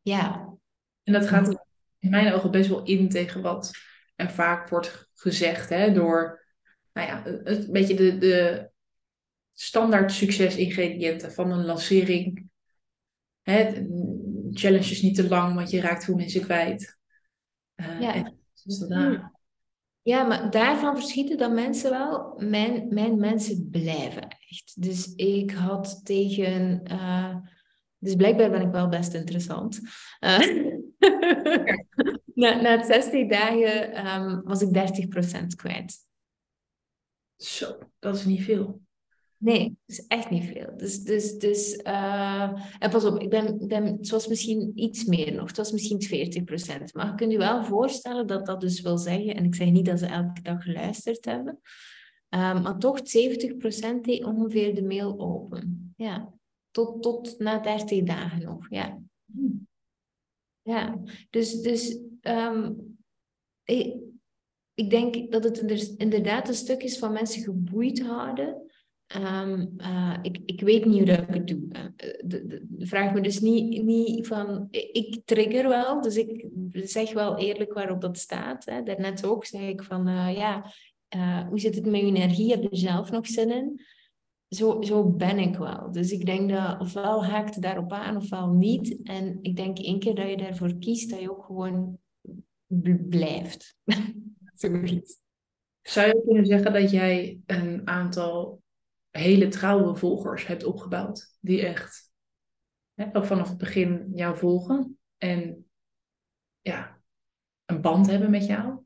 ja, 0.00 0.55
en 1.06 1.12
dat 1.12 1.28
gaat 1.28 1.64
in 1.98 2.10
mijn 2.10 2.32
ogen 2.32 2.50
best 2.50 2.68
wel 2.68 2.84
in 2.84 3.08
tegen 3.08 3.42
wat 3.42 3.70
er 4.14 4.30
vaak 4.30 4.68
wordt 4.68 5.08
gezegd 5.14 5.68
hè, 5.68 5.92
door 5.92 6.46
nou 6.92 7.08
ja, 7.08 7.26
een 7.26 7.72
beetje 7.72 7.94
de, 7.94 8.18
de 8.18 8.68
standaard 9.52 10.12
succesingrediënten 10.12 11.32
van 11.32 11.50
een 11.50 11.64
lancering. 11.64 12.48
Hè, 13.42 13.86
challenge 14.50 14.90
is 14.90 15.02
niet 15.02 15.14
te 15.14 15.28
lang, 15.28 15.54
want 15.54 15.70
je 15.70 15.80
raakt 15.80 16.04
veel 16.04 16.14
mensen 16.14 16.42
kwijt. 16.42 16.98
Uh, 17.76 18.00
ja. 18.00 18.14
En, 18.14 19.32
ja, 20.02 20.22
maar 20.22 20.50
daarvan 20.50 20.96
verschieten 20.96 21.38
dan 21.38 21.54
mensen 21.54 21.90
wel. 21.90 22.34
Mijn, 22.38 22.86
mijn 22.94 23.18
mensen 23.18 23.68
blijven 23.70 24.28
echt. 24.28 24.82
Dus 24.82 25.14
ik 25.14 25.50
had 25.50 26.00
tegen... 26.04 26.82
Uh, 26.90 27.36
dus 27.98 28.14
blijkbaar 28.14 28.50
ben 28.50 28.62
ik 28.62 28.72
wel 28.72 28.88
best 28.88 29.14
interessant. 29.14 29.80
Uh, 30.20 30.38
na, 32.34 32.60
na 32.60 32.84
60 32.84 33.28
dagen 33.28 34.06
um, 34.06 34.42
was 34.42 34.62
ik 34.62 34.68
30% 34.68 35.46
kwijt. 35.56 36.04
Zo, 37.36 37.78
dat 37.98 38.14
is 38.14 38.24
niet 38.24 38.42
veel. 38.42 38.80
Nee, 39.38 39.76
dat 39.86 39.98
is 39.98 40.06
echt 40.06 40.30
niet 40.30 40.44
veel. 40.44 40.76
Dus, 40.76 41.02
dus, 41.02 41.38
dus 41.38 41.80
uh, 41.82 42.52
en 42.78 42.90
pas 42.90 43.04
op, 43.04 43.20
ik 43.20 43.30
ben, 43.30 43.66
ben, 43.68 43.84
het 43.84 44.10
was 44.10 44.26
misschien 44.26 44.72
iets 44.74 45.04
meer 45.04 45.32
nog. 45.32 45.46
Het 45.46 45.56
was 45.56 45.72
misschien 45.72 46.02
40%. 46.02 46.92
Maar 46.92 47.06
je 47.06 47.14
kunt 47.14 47.32
je 47.32 47.38
wel 47.38 47.64
voorstellen 47.64 48.26
dat 48.26 48.46
dat 48.46 48.60
dus 48.60 48.80
wil 48.80 48.98
zeggen, 48.98 49.34
en 49.34 49.44
ik 49.44 49.54
zeg 49.54 49.70
niet 49.70 49.86
dat 49.86 49.98
ze 49.98 50.06
elke 50.06 50.42
dag 50.42 50.62
geluisterd 50.62 51.24
hebben, 51.24 51.60
uh, 52.34 52.62
maar 52.62 52.78
toch 52.78 52.98
70% 52.98 53.02
deed 54.00 54.24
ongeveer 54.24 54.74
de 54.74 54.82
mail 54.82 55.20
open. 55.20 55.94
Ja, 55.96 56.32
tot, 56.70 57.02
tot 57.02 57.38
na 57.38 57.58
30 57.58 58.02
dagen 58.02 58.42
nog, 58.42 58.66
ja. 58.70 58.98
Hmm. 59.32 59.65
Ja, 60.66 60.98
dus, 61.30 61.60
dus 61.60 61.98
um, 62.22 62.96
ik, 63.64 63.96
ik 64.74 64.90
denk 64.90 65.32
dat 65.32 65.44
het 65.44 65.94
inderdaad 65.96 66.48
een 66.48 66.54
stuk 66.54 66.82
is 66.82 66.98
van 66.98 67.12
mensen 67.12 67.42
geboeid 67.42 68.02
houden 68.02 68.66
Ehm, 69.06 69.66
eh, 69.76 70.16
ik, 70.22 70.38
ik 70.46 70.60
weet 70.60 70.84
niet 70.84 71.08
hoe 71.08 71.18
ik 71.18 71.34
het 71.34 71.46
doe. 71.46 71.68
De, 72.24 72.46
de, 72.46 72.86
vraag 72.86 73.12
me 73.12 73.20
dus 73.20 73.40
niet, 73.40 73.84
niet 73.84 74.26
van... 74.26 74.68
Ik 74.70 75.22
trigger 75.24 75.68
wel, 75.68 76.00
dus 76.00 76.16
ik 76.16 76.48
zeg 76.72 77.12
wel 77.12 77.38
eerlijk 77.38 77.72
waarop 77.72 78.00
dat 78.00 78.18
staat. 78.18 78.64
Hè. 78.64 78.82
Daarnet 78.82 79.26
ook 79.26 79.44
zei 79.44 79.68
ik 79.68 79.82
van, 79.82 80.06
ja, 80.34 80.72
hoe 81.48 81.58
zit 81.60 81.74
het 81.74 81.86
met 81.86 82.00
je 82.00 82.06
energie? 82.06 82.50
Heb 82.50 82.62
je 82.62 82.76
zelf 82.76 83.10
nog 83.10 83.26
zin 83.26 83.50
in? 83.50 83.80
Zo, 84.48 84.82
zo 84.82 85.10
ben 85.10 85.38
ik 85.38 85.56
wel. 85.56 85.92
Dus 85.92 86.10
ik 86.10 86.26
denk 86.26 86.50
dat 86.50 86.80
ofwel 86.80 87.24
haakt 87.24 87.62
daarop 87.62 87.92
aan 87.92 88.16
ofwel 88.16 88.48
niet. 88.48 89.02
En 89.02 89.38
ik 89.42 89.56
denk 89.56 89.78
één 89.78 89.98
keer 89.98 90.14
dat 90.14 90.30
je 90.30 90.36
daarvoor 90.36 90.78
kiest, 90.78 91.10
dat 91.10 91.20
je 91.20 91.30
ook 91.30 91.44
gewoon 91.44 91.98
blijft. 93.08 93.76
Zoiets. 94.54 95.20
Zou 95.82 96.06
je 96.06 96.22
kunnen 96.26 96.46
zeggen 96.46 96.72
dat 96.72 96.90
jij 96.90 97.40
een 97.46 97.88
aantal 97.88 98.62
hele 99.10 99.48
trouwe 99.48 99.96
volgers 99.96 100.46
hebt 100.46 100.64
opgebouwd? 100.64 101.36
Die 101.40 101.66
echt 101.66 102.12
hè, 102.94 103.24
vanaf 103.24 103.48
het 103.48 103.58
begin 103.58 104.10
jou 104.14 104.36
volgen 104.36 104.98
en 105.18 105.66
ja, 106.60 107.00
een 107.64 107.80
band 107.80 108.06
hebben 108.06 108.30
met 108.30 108.46
jou? 108.46 108.78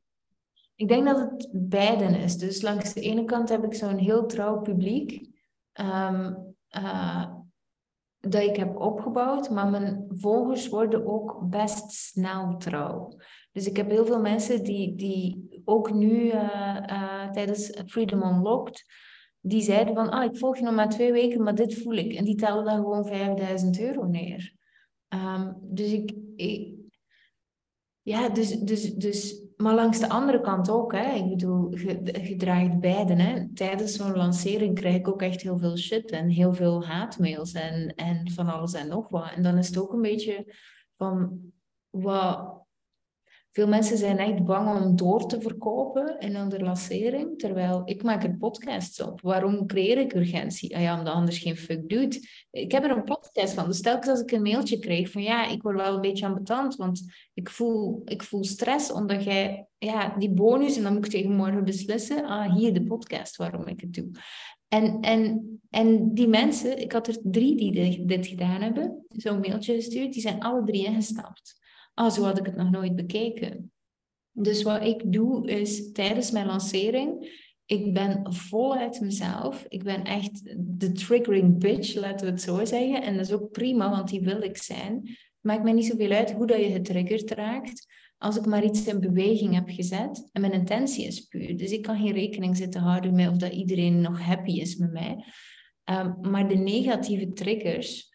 Ik 0.75 0.88
denk 0.88 1.05
dat 1.05 1.19
het 1.19 1.49
beiden 1.52 2.14
is. 2.14 2.37
Dus 2.37 2.62
langs 2.62 2.93
de 2.93 3.00
ene 3.00 3.25
kant 3.25 3.49
heb 3.49 3.64
ik 3.64 3.75
zo'n 3.75 3.99
heel 3.99 4.26
trouw 4.26 4.61
publiek. 4.61 5.30
Ehm, 5.73 6.35
eh, 6.69 7.35
dat 8.21 8.43
ik 8.43 8.57
heb 8.57 8.77
opgebouwd, 8.77 9.50
maar 9.50 9.71
mijn 9.71 10.07
volgers 10.09 10.69
worden 10.69 11.07
ook 11.07 11.39
best 11.50 11.91
snel 11.91 12.57
trouw. 12.57 13.19
Dus 13.53 13.67
ik 13.67 13.77
heb 13.77 13.91
heel 13.91 14.07
veel 14.07 14.21
mensen 14.21 14.65
die, 14.65 14.95
die 14.95 15.49
ook 15.65 15.93
nu 15.93 16.11
uh, 16.11 16.77
uh, 16.91 17.31
tijdens 17.31 17.73
Freedom 17.87 18.23
Unlocked, 18.23 18.85
die 19.41 19.62
zeiden 19.62 19.95
van, 19.95 20.11
ah, 20.11 20.25
ik 20.25 20.39
volg 20.39 20.57
je 20.57 20.65
nog 20.65 20.75
maar 20.75 20.89
twee 20.89 21.12
weken, 21.12 21.43
maar 21.43 21.55
dit 21.55 21.83
voel 21.83 21.95
ik. 21.95 22.12
En 22.12 22.25
die 22.25 22.35
tellen 22.35 22.65
dan 22.65 22.77
gewoon 22.77 23.07
5000 23.07 23.81
euro 23.81 24.05
neer. 24.05 24.53
Um, 25.09 25.57
dus 25.61 25.93
ik, 25.93 26.15
ik, 26.37 26.75
ja, 28.03 28.29
dus, 28.29 28.59
dus, 28.59 28.95
dus 28.95 29.43
maar 29.61 29.75
langs 29.75 29.99
de 29.99 30.09
andere 30.09 30.40
kant 30.40 30.71
ook, 30.71 30.93
hè. 30.93 31.14
ik 31.14 31.29
bedoel, 31.29 31.76
je, 31.76 32.35
draagt 32.37 32.81
beiden. 32.81 33.19
Hè. 33.19 33.49
Tijdens 33.55 33.97
zo'n 33.97 34.17
lancering 34.17 34.75
krijg 34.75 34.95
ik 34.95 35.09
ook 35.09 35.23
echt 35.23 35.43
heel 35.43 35.59
veel 35.59 35.76
shit 35.76 36.11
en 36.11 36.29
heel 36.29 36.55
veel 36.55 36.85
haatmails 36.85 37.52
en, 37.52 37.95
en 37.95 38.31
van 38.31 38.49
alles 38.49 38.73
en 38.73 38.88
nog 38.88 39.09
wat. 39.09 39.31
En 39.35 39.43
dan 39.43 39.59
is 39.59 39.67
het 39.67 39.79
ook 39.79 39.93
een 39.93 40.02
beetje 40.02 40.55
van, 40.97 41.40
wat, 41.90 42.61
veel 43.52 43.69
mensen 43.69 43.99
zijn 43.99 44.19
echt 44.19 44.45
bang 44.45 44.80
om 44.80 44.97
door 44.97 45.26
te 45.26 45.40
verkopen 45.40 46.19
in 46.19 46.35
hun 46.35 46.62
lancering, 46.62 47.38
terwijl 47.38 47.83
ik 47.85 48.02
maak 48.02 48.23
er 48.23 48.37
podcasts 48.37 49.02
op. 49.02 49.21
Waarom 49.21 49.66
creëer 49.66 49.99
ik 49.99 50.14
urgentie? 50.14 50.76
Ah 50.76 50.83
ja, 50.83 50.99
omdat 50.99 51.14
anders 51.14 51.38
geen 51.38 51.57
fuck 51.57 51.88
doet. 51.88 52.28
Ik 52.50 52.73
heb 52.73 52.85
er 52.85 52.90
een 52.90 53.04
podcast 53.04 53.54
van, 53.54 53.66
dus 53.66 53.80
telkens 53.80 54.09
als 54.09 54.21
ik 54.21 54.30
een 54.30 54.42
mailtje 54.42 54.78
kreeg 54.78 55.11
van 55.11 55.23
ja, 55.23 55.47
ik 55.47 55.62
word 55.62 55.76
wel 55.76 55.95
een 55.95 56.00
beetje 56.00 56.26
ambetant, 56.26 56.76
want 56.76 57.02
ik 57.35 57.50
voel, 57.50 58.02
ik 58.04 58.23
voel 58.23 58.45
stress 58.45 58.92
omdat 58.92 59.25
jij, 59.25 59.66
ja, 59.78 60.14
die 60.19 60.30
bonus, 60.30 60.76
en 60.76 60.83
dan 60.83 60.92
moet 60.92 61.04
ik 61.04 61.11
tegen 61.11 61.37
morgen 61.37 61.64
beslissen, 61.64 62.25
ah, 62.25 62.54
hier 62.54 62.73
de 62.73 62.85
podcast 62.85 63.37
waarom 63.37 63.66
ik 63.66 63.80
het 63.80 63.95
doe. 63.95 64.11
En, 64.69 65.00
en, 65.00 65.61
en 65.71 66.14
die 66.14 66.28
mensen, 66.28 66.80
ik 66.80 66.92
had 66.92 67.07
er 67.07 67.19
drie 67.23 67.57
die 67.57 68.07
dit 68.07 68.26
gedaan 68.26 68.62
hebben, 68.62 69.04
zo'n 69.09 69.40
mailtje 69.40 69.75
gestuurd, 69.75 70.12
die 70.12 70.23
zijn 70.23 70.40
alle 70.40 70.64
drie 70.64 70.85
ingestapt 70.85 71.59
ah, 72.00 72.11
zo 72.11 72.23
had 72.23 72.38
ik 72.38 72.47
het 72.47 72.57
nog 72.57 72.71
nooit 72.71 72.97
bekeken. 72.97 73.73
Dus 74.33 74.62
wat 74.62 74.85
ik 74.85 75.12
doe 75.12 75.47
is 75.50 75.92
tijdens 75.92 76.30
mijn 76.30 76.47
lancering, 76.47 77.38
ik 77.66 77.95
ben 77.95 78.35
voluit 78.35 79.00
mezelf. 79.00 79.64
Ik 79.69 79.83
ben 79.83 80.04
echt 80.04 80.57
de 80.59 80.92
triggering 80.92 81.59
bitch, 81.59 81.95
laten 81.95 82.26
we 82.26 82.33
het 82.33 82.42
zo 82.42 82.64
zeggen. 82.64 83.02
En 83.02 83.16
dat 83.16 83.26
is 83.26 83.33
ook 83.33 83.50
prima, 83.50 83.90
want 83.90 84.09
die 84.09 84.21
wil 84.21 84.42
ik 84.42 84.57
zijn. 84.57 85.16
Maakt 85.40 85.62
mij 85.62 85.73
niet 85.73 85.87
zoveel 85.87 86.11
uit 86.11 86.33
hoe 86.33 86.47
dat 86.47 86.59
je 86.59 86.71
getriggerd 86.71 87.30
raakt. 87.30 87.87
Als 88.19 88.37
ik 88.37 88.47
maar 88.47 88.64
iets 88.64 88.87
in 88.87 89.00
beweging 89.00 89.54
heb 89.54 89.69
gezet 89.69 90.28
en 90.33 90.40
mijn 90.40 90.52
intentie 90.52 91.07
is 91.07 91.21
puur. 91.21 91.57
Dus 91.57 91.71
ik 91.71 91.83
kan 91.83 92.00
geen 92.00 92.12
rekening 92.12 92.57
zitten 92.57 92.80
houden 92.80 93.14
met 93.14 93.28
of 93.28 93.37
dat 93.37 93.52
iedereen 93.52 94.00
nog 94.00 94.21
happy 94.21 94.61
is 94.61 94.76
met 94.76 94.92
mij. 94.92 95.25
Um, 95.85 96.30
maar 96.30 96.49
de 96.49 96.57
negatieve 96.57 97.33
triggers, 97.33 98.12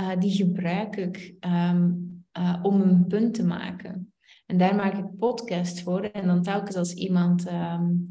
uh, 0.00 0.18
die 0.18 0.32
gebruik 0.32 0.96
ik 0.96 1.34
um, 1.40 2.17
uh, 2.38 2.58
om 2.62 2.80
een 2.80 3.06
punt 3.06 3.34
te 3.34 3.44
maken. 3.44 4.12
En 4.46 4.58
daar 4.58 4.74
maak 4.74 4.98
ik 4.98 5.18
podcast 5.18 5.82
voor. 5.82 6.00
En 6.00 6.26
dan 6.26 6.42
telkens 6.42 6.76
als 6.76 6.94
iemand 6.94 7.50
um, 7.50 8.08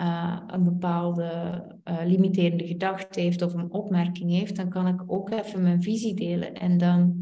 uh, 0.00 0.40
een 0.46 0.64
bepaalde 0.64 1.30
uh, 1.84 1.98
limiterende 2.04 2.66
gedachte 2.66 3.20
heeft 3.20 3.42
of 3.42 3.54
een 3.54 3.72
opmerking 3.72 4.30
heeft, 4.30 4.56
dan 4.56 4.68
kan 4.68 4.86
ik 4.86 5.02
ook 5.06 5.30
even 5.30 5.62
mijn 5.62 5.82
visie 5.82 6.14
delen 6.14 6.54
en 6.54 6.78
dan, 6.78 7.16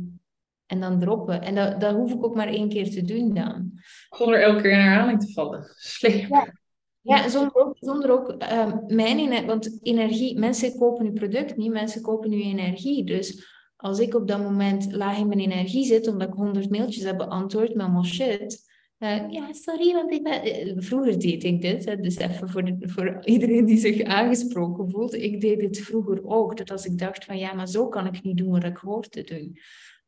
en 0.66 0.80
dan 0.80 0.98
droppen. 0.98 1.42
En 1.42 1.54
dat, 1.54 1.80
dat 1.80 1.94
hoef 1.94 2.12
ik 2.12 2.24
ook 2.24 2.36
maar 2.36 2.48
één 2.48 2.68
keer 2.68 2.90
te 2.90 3.02
doen 3.02 3.34
dan. 3.34 3.72
Zonder 4.10 4.42
elke 4.42 4.62
keer 4.62 4.70
in 4.70 4.78
herhaling 4.78 5.20
te 5.20 5.32
vallen. 5.32 5.64
Slim. 5.76 6.26
Ja. 6.28 6.56
Ja, 7.00 7.28
zonder 7.28 7.54
ook, 7.54 7.76
zonder 7.80 8.10
ook 8.10 8.42
uh, 8.42 8.72
mijn 8.86 9.46
want 9.46 9.78
energie, 9.82 10.38
mensen 10.38 10.78
kopen 10.78 11.06
uw 11.06 11.12
product 11.12 11.56
niet, 11.56 11.72
mensen 11.72 12.02
kopen 12.02 12.30
uw 12.30 12.40
energie. 12.40 13.04
Dus 13.04 13.46
als 13.80 13.98
ik 13.98 14.14
op 14.14 14.28
dat 14.28 14.42
moment 14.42 14.92
laag 14.92 15.18
in 15.18 15.28
mijn 15.28 15.40
energie 15.40 15.84
zit, 15.84 16.08
omdat 16.08 16.28
ik 16.28 16.34
honderd 16.34 16.70
mailtjes 16.70 17.04
heb 17.04 17.16
beantwoord 17.16 17.74
met 17.74 17.86
allemaal 17.86 18.04
shit. 18.04 18.66
Uh, 18.98 19.30
ja, 19.30 19.52
sorry, 19.52 19.92
want 19.92 20.12
ik 20.12 20.22
ben... 20.22 20.42
Eh, 20.42 20.72
vroeger 20.76 21.18
deed 21.18 21.44
ik 21.44 21.60
dit, 21.60 21.84
hè, 21.84 21.96
dus 21.96 22.16
even 22.16 22.48
voor, 22.48 22.76
voor 22.80 23.24
iedereen 23.24 23.64
die 23.64 23.78
zich 23.78 24.02
aangesproken 24.02 24.90
voelt. 24.90 25.14
Ik 25.14 25.40
deed 25.40 25.60
dit 25.60 25.80
vroeger 25.80 26.20
ook, 26.24 26.56
dat 26.56 26.70
als 26.70 26.86
ik 26.86 26.98
dacht 26.98 27.24
van 27.24 27.38
ja, 27.38 27.54
maar 27.54 27.68
zo 27.68 27.88
kan 27.88 28.06
ik 28.06 28.22
niet 28.22 28.36
doen 28.36 28.50
wat 28.50 28.64
ik 28.64 28.76
hoor 28.76 29.08
te 29.08 29.22
doen. 29.22 29.58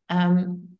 Um, 0.06 0.78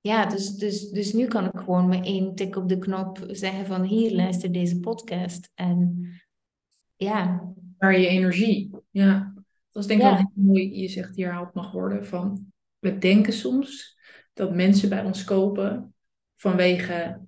ja, 0.00 0.26
dus, 0.26 0.50
dus, 0.50 0.90
dus 0.90 1.12
nu 1.12 1.26
kan 1.26 1.44
ik 1.44 1.58
gewoon 1.58 1.88
met 1.88 2.04
één 2.04 2.34
tik 2.34 2.56
op 2.56 2.68
de 2.68 2.78
knop 2.78 3.24
zeggen 3.30 3.66
van 3.66 3.82
hier, 3.82 4.12
luister 4.12 4.52
deze 4.52 4.80
podcast. 4.80 5.50
En 5.54 6.08
ja. 6.96 7.52
Waar 7.78 8.00
je 8.00 8.06
energie, 8.06 8.70
ja. 8.90 9.35
Dat 9.76 9.84
is 9.84 9.90
denk 9.90 10.00
ik 10.02 10.06
wel 10.06 10.16
heel 10.16 10.44
mooi, 10.44 10.80
je 10.80 10.88
zegt 10.88 11.16
hier 11.16 11.26
herhaald 11.26 11.54
mag 11.54 11.72
worden, 11.72 12.06
van 12.06 12.52
we 12.78 12.98
denken 12.98 13.32
soms 13.32 13.98
dat 14.32 14.54
mensen 14.54 14.88
bij 14.88 15.02
ons 15.02 15.24
kopen 15.24 15.94
vanwege 16.36 17.20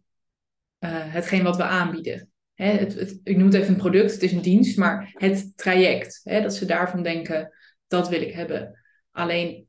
uh, 0.78 1.12
hetgeen 1.12 1.43
wat 1.43 1.57
we 1.57 1.62
aanbieden. 1.62 2.31
Hè, 2.55 2.71
het, 2.71 2.95
het, 2.95 3.21
ik 3.23 3.37
noem 3.37 3.47
het 3.47 3.55
even 3.55 3.69
een 3.69 3.76
product, 3.76 4.12
het 4.12 4.23
is 4.23 4.33
een 4.33 4.43
dienst, 4.43 4.78
maar 4.78 5.11
het 5.12 5.57
traject, 5.57 6.21
hè, 6.25 6.43
dat 6.43 6.55
ze 6.55 6.64
daarvan 6.64 7.02
denken, 7.02 7.52
dat 7.87 8.09
wil 8.09 8.21
ik 8.21 8.33
hebben. 8.33 8.81
Alleen, 9.11 9.67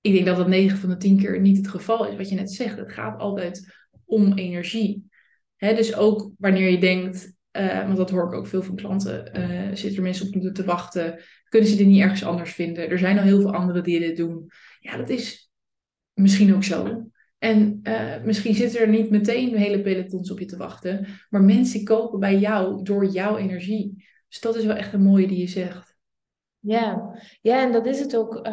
ik 0.00 0.12
denk 0.12 0.26
dat 0.26 0.36
dat 0.36 0.48
9 0.48 0.78
van 0.78 0.88
de 0.88 0.96
10 0.96 1.18
keer 1.18 1.40
niet 1.40 1.56
het 1.56 1.68
geval 1.68 2.06
is, 2.06 2.16
wat 2.16 2.28
je 2.28 2.34
net 2.34 2.52
zegt. 2.52 2.78
Het 2.78 2.92
gaat 2.92 3.20
altijd 3.20 3.74
om 4.04 4.32
energie. 4.32 5.10
Dus 5.56 5.94
ook 5.94 6.30
wanneer 6.38 6.70
je 6.70 6.78
denkt, 6.78 7.32
uh, 7.52 7.84
want 7.84 7.96
dat 7.96 8.10
hoor 8.10 8.26
ik 8.26 8.32
ook 8.32 8.46
veel 8.46 8.62
van 8.62 8.76
klanten. 8.76 9.38
Uh, 9.38 9.74
zitten 9.74 9.96
er 9.96 10.02
mensen 10.02 10.46
op 10.46 10.54
te 10.54 10.64
wachten? 10.64 11.18
Kunnen 11.48 11.68
ze 11.68 11.76
dit 11.76 11.86
niet 11.86 12.02
ergens 12.02 12.24
anders 12.24 12.52
vinden? 12.52 12.90
Er 12.90 12.98
zijn 12.98 13.18
al 13.18 13.24
heel 13.24 13.40
veel 13.40 13.54
anderen 13.54 13.82
die 13.82 13.98
dit 13.98 14.16
doen. 14.16 14.50
Ja, 14.80 14.96
dat 14.96 15.08
is 15.08 15.50
misschien 16.12 16.54
ook 16.54 16.64
zo. 16.64 17.06
En 17.38 17.80
uh, 17.82 18.22
misschien 18.24 18.54
zitten 18.54 18.80
er 18.80 18.88
niet 18.88 19.10
meteen 19.10 19.56
hele 19.56 19.82
pelotons 19.82 20.30
op 20.30 20.38
je 20.38 20.44
te 20.44 20.56
wachten. 20.56 21.06
Maar 21.30 21.42
mensen 21.42 21.84
kopen 21.84 22.20
bij 22.20 22.38
jou 22.38 22.82
door 22.82 23.06
jouw 23.06 23.36
energie. 23.36 24.08
Dus 24.28 24.40
dat 24.40 24.56
is 24.56 24.64
wel 24.64 24.76
echt 24.76 24.92
een 24.92 25.02
mooie 25.02 25.26
die 25.26 25.38
je 25.38 25.48
zegt. 25.48 25.98
Ja, 26.58 27.18
ja 27.40 27.62
en 27.62 27.72
dat 27.72 27.86
is 27.86 28.00
het 28.00 28.16
ook. 28.16 28.44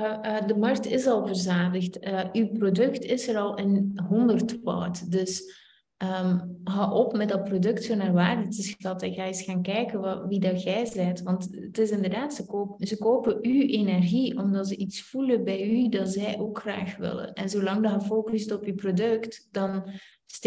de 0.47 0.55
markt 0.57 0.85
is 0.85 1.07
al 1.07 1.27
verzadigd. 1.27 1.99
uw 2.31 2.47
product 2.47 3.03
is 3.03 3.27
er 3.27 3.37
al 3.37 3.57
in 3.57 3.99
100 4.07 4.59
watt. 4.63 5.11
Dus 5.11 5.65
Um, 6.03 6.59
ga 6.63 6.91
op 6.91 7.15
met 7.15 7.29
dat 7.29 7.43
product 7.43 7.83
zo 7.83 7.95
naar 7.95 8.13
waarde 8.13 8.47
te 8.47 8.61
schatten. 8.61 9.13
Ga 9.13 9.25
eens 9.25 9.41
gaan 9.41 9.61
kijken 9.61 9.99
wat, 9.99 10.25
wie 10.27 10.39
dat 10.39 10.63
jij 10.63 10.91
bent. 10.95 11.21
Want 11.21 11.47
het 11.51 11.77
is 11.77 11.89
inderdaad, 11.89 12.33
ze, 12.33 12.45
kopen, 12.45 12.87
ze 12.87 12.97
kopen 12.97 13.37
uw 13.41 13.61
energie 13.61 14.37
omdat 14.37 14.67
ze 14.67 14.75
iets 14.75 15.01
voelen 15.01 15.43
bij 15.43 15.69
u 15.69 15.89
dat 15.89 16.09
zij 16.09 16.39
ook 16.39 16.59
graag 16.59 16.97
willen. 16.97 17.33
En 17.33 17.49
zolang 17.49 17.83
dat 17.83 18.01
je 18.01 18.07
focust 18.07 18.51
op 18.51 18.65
je 18.65 18.73
product, 18.73 19.47
dan 19.51 19.89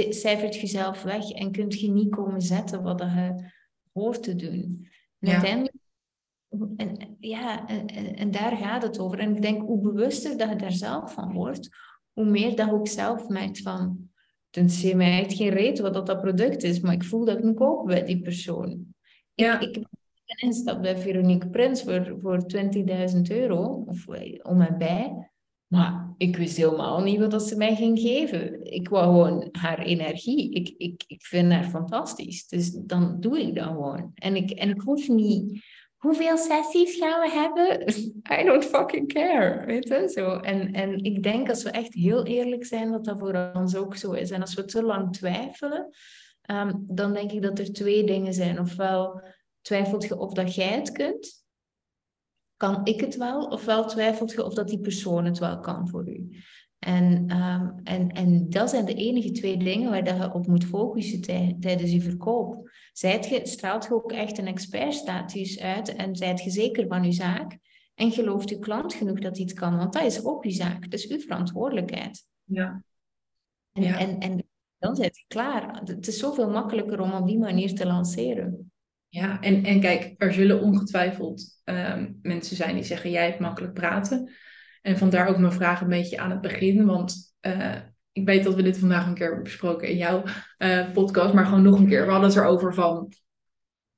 cijfert 0.08 0.54
je 0.54 0.66
zelf 0.66 1.02
weg 1.02 1.30
en 1.30 1.52
kunt 1.52 1.80
je 1.80 1.90
niet 1.90 2.10
komen 2.10 2.40
zetten 2.40 2.82
wat 2.82 2.98
dat 2.98 3.12
je 3.12 3.50
hoort 3.92 4.22
te 4.22 4.36
doen. 4.36 4.88
En 5.18 5.30
uiteindelijk 5.30 5.74
en, 6.76 7.16
ja, 7.18 7.66
en, 7.66 8.16
en, 8.16 8.30
daar 8.30 8.56
gaat 8.56 8.82
het 8.82 8.98
over. 8.98 9.18
En 9.18 9.36
ik 9.36 9.42
denk, 9.42 9.62
hoe 9.62 9.80
bewuster 9.80 10.38
dat 10.38 10.48
je 10.48 10.56
daar 10.56 10.72
zelf 10.72 11.12
van 11.12 11.32
wordt, 11.32 11.68
hoe 12.12 12.24
meer 12.24 12.56
dat 12.56 12.66
je 12.66 12.72
ook 12.72 12.88
zelf 12.88 13.28
merkt 13.28 13.60
van 13.60 14.09
het 14.50 14.72
zie 14.72 14.96
mij 14.96 15.20
echt 15.20 15.34
geen 15.34 15.50
reet 15.50 15.78
wat 15.78 15.94
dat, 15.94 16.06
dat 16.06 16.20
product 16.20 16.62
is, 16.62 16.80
maar 16.80 16.92
ik 16.92 17.04
voel 17.04 17.24
dat 17.24 17.44
ik 17.44 17.54
kopen 17.54 17.86
bij 17.86 18.04
die 18.04 18.20
persoon. 18.20 18.94
Ja. 19.34 19.60
Ik, 19.60 19.76
ik 19.76 19.86
ben 20.24 20.48
instap 20.48 20.82
bij 20.82 20.98
Veronique 20.98 21.48
Prins 21.48 21.82
voor, 21.82 22.16
voor 22.20 22.44
20.000 23.14 23.20
euro, 23.28 23.84
of 23.86 24.08
eh, 24.08 24.38
om 24.42 24.60
en 24.60 24.78
bij. 24.78 25.30
Maar 25.66 26.14
ik 26.16 26.36
wist 26.36 26.56
helemaal 26.56 27.02
niet 27.02 27.18
wat 27.18 27.30
dat 27.30 27.42
ze 27.42 27.56
mij 27.56 27.76
ging 27.76 27.98
geven. 27.98 28.64
Ik 28.64 28.88
wou 28.88 29.04
gewoon 29.04 29.48
haar 29.52 29.78
energie. 29.78 30.52
Ik, 30.52 30.74
ik, 30.76 31.04
ik 31.06 31.24
vind 31.24 31.52
haar 31.52 31.68
fantastisch. 31.68 32.46
Dus 32.46 32.70
dan 32.70 33.20
doe 33.20 33.40
ik 33.40 33.54
dat 33.54 33.64
gewoon. 33.64 34.10
En 34.14 34.36
ik, 34.36 34.50
en 34.50 34.68
ik 34.68 34.80
hoef 34.80 35.08
niet 35.08 35.64
hoeveel 36.00 36.36
sessies 36.36 36.96
gaan 36.96 37.20
we 37.20 37.30
hebben? 37.30 37.88
I 38.40 38.44
don't 38.44 38.64
fucking 38.64 39.12
care, 39.12 39.66
weet 39.66 39.88
je? 39.88 40.08
Zo. 40.08 40.36
En, 40.36 40.72
en 40.72 41.04
ik 41.04 41.22
denk 41.22 41.48
als 41.48 41.62
we 41.62 41.70
echt 41.70 41.94
heel 41.94 42.24
eerlijk 42.24 42.64
zijn, 42.66 42.90
dat 42.90 43.04
dat 43.04 43.18
voor 43.18 43.50
ons 43.54 43.76
ook 43.76 43.96
zo 43.96 44.12
is. 44.12 44.30
En 44.30 44.40
als 44.40 44.54
we 44.54 44.64
te 44.64 44.82
lang 44.82 45.12
twijfelen, 45.12 45.88
ehm, 46.42 46.72
dan 46.78 47.12
denk 47.12 47.32
ik 47.32 47.42
dat 47.42 47.58
er 47.58 47.72
twee 47.72 48.04
dingen 48.04 48.34
zijn. 48.34 48.60
Ofwel 48.60 49.22
twijfelt 49.60 50.04
je 50.04 50.18
of 50.18 50.32
dat 50.32 50.54
jij 50.54 50.68
het 50.68 50.92
kunt, 50.92 51.44
kan 52.56 52.80
ik 52.84 53.00
het 53.00 53.16
wel? 53.16 53.44
Ofwel 53.46 53.86
twijfelt 53.86 54.30
je 54.30 54.44
of 54.44 54.54
dat 54.54 54.68
die 54.68 54.80
persoon 54.80 55.24
het 55.24 55.38
wel 55.38 55.60
kan 55.60 55.88
voor 55.88 56.08
u. 56.08 56.28
En, 56.80 57.36
um, 57.36 57.80
en, 57.84 58.08
en 58.08 58.50
dat 58.50 58.70
zijn 58.70 58.84
de 58.84 58.94
enige 58.94 59.30
twee 59.30 59.56
dingen 59.56 59.90
waar 59.90 60.04
dat 60.04 60.16
je 60.16 60.32
op 60.32 60.46
moet 60.46 60.64
focussen 60.64 61.20
tijdens 61.60 61.92
je 61.92 62.00
verkoop. 62.00 62.70
Zijt 62.92 63.28
je, 63.28 63.40
straalt 63.46 63.84
je 63.84 63.94
ook 63.94 64.12
echt 64.12 64.38
een 64.38 64.46
expertstatus 64.46 65.60
uit 65.60 65.94
en 65.94 66.16
zijt 66.16 66.42
je 66.42 66.50
zeker 66.50 66.86
van 66.86 67.04
je 67.04 67.12
zaak 67.12 67.58
en 67.94 68.12
gelooft 68.12 68.48
je 68.48 68.58
klant 68.58 68.94
genoeg 68.94 69.18
dat 69.20 69.36
hij 69.36 69.46
het 69.46 69.58
kan, 69.58 69.76
want 69.76 69.92
dat 69.92 70.02
is 70.02 70.24
ook 70.24 70.44
je 70.44 70.50
zaak, 70.50 70.82
dat 70.82 70.92
is 70.92 71.08
uw 71.08 71.18
verantwoordelijkheid. 71.18 72.26
Ja. 72.44 72.84
En, 73.72 73.84
en, 73.84 74.18
en 74.18 74.48
dan 74.78 74.96
zit 74.96 75.16
je 75.16 75.24
klaar. 75.26 75.80
Het 75.84 76.06
is 76.06 76.18
zoveel 76.18 76.50
makkelijker 76.50 77.00
om 77.00 77.12
op 77.12 77.26
die 77.26 77.38
manier 77.38 77.74
te 77.74 77.86
lanceren. 77.86 78.72
Ja, 79.08 79.40
en, 79.40 79.64
en 79.64 79.80
kijk, 79.80 80.14
er 80.16 80.32
zullen 80.32 80.62
ongetwijfeld 80.62 81.62
um, 81.64 82.18
mensen 82.22 82.56
zijn 82.56 82.74
die 82.74 82.84
zeggen: 82.84 83.10
jij 83.10 83.26
hebt 83.26 83.40
makkelijk 83.40 83.74
praten. 83.74 84.30
En 84.80 84.98
vandaar 84.98 85.28
ook 85.28 85.38
mijn 85.38 85.52
vraag 85.52 85.80
een 85.80 85.88
beetje 85.88 86.18
aan 86.18 86.30
het 86.30 86.40
begin. 86.40 86.86
Want 86.86 87.34
uh, 87.40 87.76
ik 88.12 88.26
weet 88.26 88.44
dat 88.44 88.54
we 88.54 88.62
dit 88.62 88.78
vandaag 88.78 89.06
een 89.06 89.14
keer 89.14 89.26
hebben 89.26 89.42
besproken 89.42 89.88
in 89.88 89.96
jouw 89.96 90.22
uh, 90.58 90.92
podcast, 90.92 91.34
maar 91.34 91.44
gewoon 91.44 91.62
nog 91.62 91.78
een 91.78 91.88
keer. 91.88 92.04
We 92.04 92.10
hadden 92.10 92.28
het 92.28 92.38
erover 92.38 92.74
van. 92.74 93.12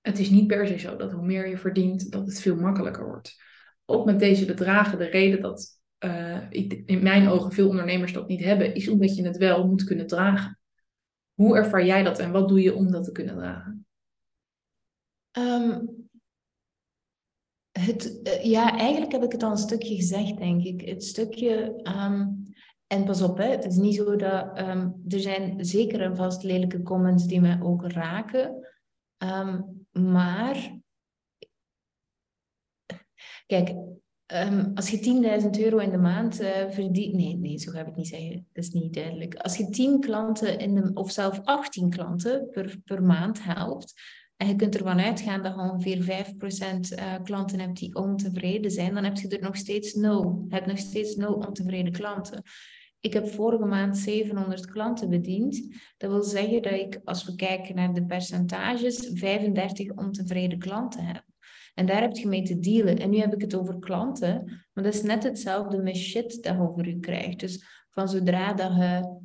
Het 0.00 0.18
is 0.18 0.30
niet 0.30 0.46
per 0.46 0.66
se 0.66 0.78
zo 0.78 0.96
dat 0.96 1.12
hoe 1.12 1.26
meer 1.26 1.48
je 1.48 1.58
verdient, 1.58 2.10
dat 2.10 2.26
het 2.26 2.40
veel 2.40 2.56
makkelijker 2.56 3.06
wordt. 3.06 3.36
Ook 3.84 4.04
met 4.04 4.18
deze 4.18 4.44
bedragen, 4.44 4.98
de 4.98 5.04
reden 5.04 5.40
dat 5.40 5.80
ik, 6.50 6.82
in 6.86 7.02
mijn 7.02 7.28
ogen 7.28 7.52
veel 7.52 7.68
ondernemers 7.68 8.12
dat 8.12 8.28
niet 8.28 8.44
hebben, 8.44 8.74
is 8.74 8.88
omdat 8.88 9.16
je 9.16 9.24
het 9.24 9.36
wel 9.36 9.66
moet 9.66 9.84
kunnen 9.84 10.06
dragen. 10.06 10.58
Hoe 11.34 11.56
ervaar 11.56 11.84
jij 11.84 12.02
dat 12.02 12.18
en 12.18 12.30
wat 12.30 12.48
doe 12.48 12.62
je 12.62 12.74
om 12.74 12.90
dat 12.90 13.04
te 13.04 13.12
kunnen 13.12 13.36
dragen? 13.36 13.86
Um, 15.38 16.01
het, 17.84 18.20
uh, 18.22 18.44
ja, 18.44 18.78
eigenlijk 18.78 19.12
heb 19.12 19.22
ik 19.22 19.32
het 19.32 19.42
al 19.42 19.50
een 19.50 19.56
stukje 19.56 19.94
gezegd, 19.94 20.38
denk 20.38 20.62
ik. 20.62 20.80
Het 20.80 21.04
stukje, 21.04 21.80
um, 21.82 22.42
en 22.86 23.04
pas 23.04 23.22
op, 23.22 23.36
hè, 23.38 23.48
het 23.48 23.64
is 23.64 23.76
niet 23.76 23.94
zo 23.94 24.16
dat 24.16 24.58
um, 24.58 25.02
er 25.08 25.20
zijn 25.20 25.64
zeker 25.64 26.00
en 26.00 26.16
vast 26.16 26.42
lelijke 26.42 26.82
comments 26.82 27.26
die 27.26 27.40
mij 27.40 27.58
ook 27.62 27.90
raken. 27.90 28.66
maar 29.90 30.80
kijk, 33.46 33.74
als 34.74 34.90
je 34.90 35.40
10.000 35.42 35.60
euro 35.60 35.78
in 35.78 35.90
de 35.90 35.98
maand 35.98 36.40
uh, 36.40 36.70
verdient. 36.70 37.14
Nee, 37.14 37.36
nee, 37.36 37.58
zo 37.58 37.70
ga 37.70 37.80
ik 37.80 37.86
het 37.86 37.96
niet 37.96 38.08
zeggen. 38.08 38.46
Dat 38.52 38.64
is 38.64 38.70
niet 38.70 38.94
duidelijk. 38.94 39.34
Als 39.34 39.56
je 39.56 39.70
10 39.70 40.00
klanten 40.00 40.58
in 40.58 40.74
de, 40.74 40.90
of 40.94 41.10
zelf 41.10 41.40
18 41.44 41.90
klanten 41.90 42.48
per, 42.50 42.78
per 42.84 43.02
maand 43.02 43.44
helpt, 43.44 43.94
en 44.42 44.48
je 44.48 44.56
kunt 44.56 44.76
ervan 44.76 45.00
uitgaan 45.00 45.42
dat 45.42 45.54
je 45.54 45.60
ongeveer 45.60 46.26
5% 46.34 46.98
uh, 46.98 47.14
klanten 47.22 47.60
hebt 47.60 47.78
die 47.78 47.94
ontevreden 47.94 48.70
zijn, 48.70 48.94
dan 48.94 49.04
heb 49.04 49.16
je 49.16 49.28
er 49.28 49.42
nog 49.42 49.56
steeds 49.56 49.94
nul. 49.94 50.46
Hebt 50.48 50.66
nog 50.66 50.78
steeds 50.78 51.16
nul 51.16 51.34
ontevreden 51.34 51.92
klanten. 51.92 52.42
Ik 53.00 53.12
heb 53.12 53.28
vorige 53.28 53.64
maand 53.64 53.98
700 53.98 54.66
klanten 54.66 55.08
bediend. 55.08 55.74
Dat 55.96 56.10
wil 56.10 56.22
zeggen 56.22 56.62
dat 56.62 56.72
ik, 56.72 57.00
als 57.04 57.24
we 57.24 57.34
kijken 57.34 57.74
naar 57.74 57.94
de 57.94 58.04
percentages, 58.04 59.10
35 59.14 59.90
ontevreden 59.90 60.58
klanten 60.58 61.04
heb. 61.04 61.24
En 61.74 61.86
daar 61.86 62.00
heb 62.00 62.16
je 62.16 62.28
mee 62.28 62.42
te 62.42 62.58
dealen. 62.58 62.98
En 62.98 63.10
nu 63.10 63.18
heb 63.18 63.34
ik 63.34 63.40
het 63.40 63.54
over 63.54 63.78
klanten, 63.78 64.44
maar 64.72 64.84
dat 64.84 64.94
is 64.94 65.02
net 65.02 65.22
hetzelfde 65.22 65.82
met 65.82 65.96
shit 65.96 66.42
dat 66.42 66.54
je 66.54 66.60
over 66.60 66.88
je 66.88 66.98
krijgt. 66.98 67.40
Dus 67.40 67.64
van 67.90 68.08
zodra 68.08 68.52
dat 68.52 68.74
je 68.74 69.20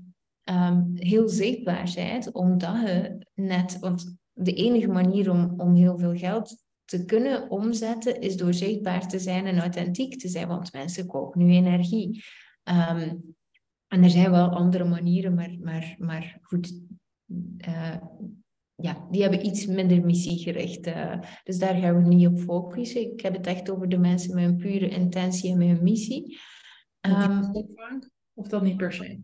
um, 0.53 0.91
heel 0.93 1.29
zichtbaar 1.29 1.91
bent, 1.95 2.31
omdat 2.31 2.81
je 2.81 3.25
net, 3.33 3.79
want 3.79 4.17
de 4.37 4.53
enige 4.53 4.87
manier 4.87 5.31
om, 5.31 5.53
om 5.57 5.75
heel 5.75 5.97
veel 5.97 6.15
geld 6.15 6.65
te 6.85 7.05
kunnen 7.05 7.49
omzetten 7.49 8.21
is 8.21 8.37
door 8.37 8.53
zichtbaar 8.53 9.07
te 9.07 9.19
zijn 9.19 9.45
en 9.45 9.59
authentiek 9.59 10.19
te 10.19 10.27
zijn, 10.27 10.47
want 10.47 10.73
mensen 10.73 11.07
kopen 11.07 11.45
nu 11.45 11.53
energie. 11.53 12.23
Um, 12.63 13.35
en 13.87 14.03
er 14.03 14.09
zijn 14.09 14.31
wel 14.31 14.49
andere 14.49 14.83
manieren, 14.83 15.33
maar, 15.33 15.55
maar, 15.59 15.95
maar 15.99 16.37
goed, 16.41 16.81
uh, 17.67 17.97
ja, 18.75 19.07
die 19.11 19.21
hebben 19.21 19.45
iets 19.45 19.65
minder 19.65 20.05
missiegericht. 20.05 20.87
Uh, 20.87 21.19
dus 21.43 21.57
daar 21.57 21.75
gaan 21.75 22.03
we 22.03 22.15
niet 22.15 22.27
op 22.27 22.39
focussen. 22.39 23.11
Ik 23.11 23.21
heb 23.21 23.33
het 23.33 23.47
echt 23.47 23.69
over 23.69 23.89
de 23.89 23.97
mensen 23.97 24.35
met 24.35 24.43
een 24.43 24.57
pure 24.57 24.89
intentie 24.89 25.51
en 25.51 25.57
met 25.57 25.67
een 25.67 25.83
missie. 25.83 26.39
Um, 27.01 27.51
of 28.33 28.47
dat 28.47 28.61
niet 28.61 28.77
per 28.77 28.93
se? 28.93 29.19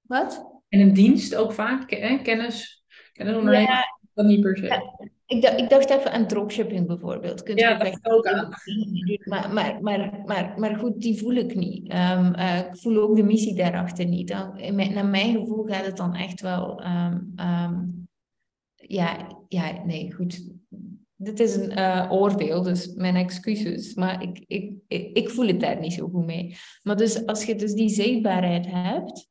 Wat? 0.00 0.60
En 0.68 0.80
een 0.80 0.92
dienst 0.92 1.34
ook 1.34 1.52
vaak, 1.52 1.90
hè? 1.90 2.18
kennis, 2.22 2.84
kennis 3.12 3.42
Ja, 3.42 3.97
dat 4.18 4.26
niet 4.26 4.40
per 4.40 4.56
se. 4.56 5.10
ik, 5.26 5.42
dacht, 5.42 5.58
ik 5.58 5.68
dacht 5.68 5.90
even 5.90 6.12
aan 6.12 6.26
dropshipping 6.26 6.86
bijvoorbeeld. 6.86 7.42
Kunt 7.42 7.60
ja, 7.60 7.78
dat 7.78 7.98
ook 8.02 8.26
aan. 8.26 8.54
Maar, 9.24 9.52
maar, 9.52 9.78
maar, 9.82 10.22
maar, 10.26 10.54
maar 10.56 10.76
goed, 10.76 11.00
die 11.00 11.18
voel 11.18 11.34
ik 11.34 11.54
niet. 11.54 11.92
Um, 11.92 12.34
uh, 12.34 12.58
ik 12.58 12.76
voel 12.76 13.02
ook 13.02 13.16
de 13.16 13.22
missie 13.22 13.54
daarachter 13.54 14.06
niet. 14.06 14.28
Dan, 14.28 14.74
mijn, 14.74 14.92
naar 14.92 15.06
mijn 15.06 15.38
gevoel 15.38 15.64
gaat 15.64 15.86
het 15.86 15.96
dan 15.96 16.14
echt 16.14 16.40
wel... 16.40 16.82
Um, 16.84 17.32
um, 17.40 18.08
ja, 18.74 19.26
ja, 19.48 19.84
nee, 19.84 20.12
goed. 20.12 20.48
Dit 21.16 21.40
is 21.40 21.56
een 21.56 21.78
uh, 21.78 22.06
oordeel, 22.10 22.62
dus 22.62 22.94
mijn 22.94 23.16
excuses. 23.16 23.94
Maar 23.94 24.22
ik, 24.22 24.44
ik, 24.46 24.72
ik, 24.86 25.16
ik, 25.16 25.30
voel 25.30 25.46
het 25.46 25.60
daar 25.60 25.80
niet 25.80 25.92
zo 25.92 26.08
goed 26.08 26.26
mee. 26.26 26.56
Maar 26.82 26.96
dus 26.96 27.26
als 27.26 27.44
je 27.44 27.54
dus 27.54 27.72
die 27.72 27.88
zichtbaarheid 27.88 28.66
hebt... 28.66 29.28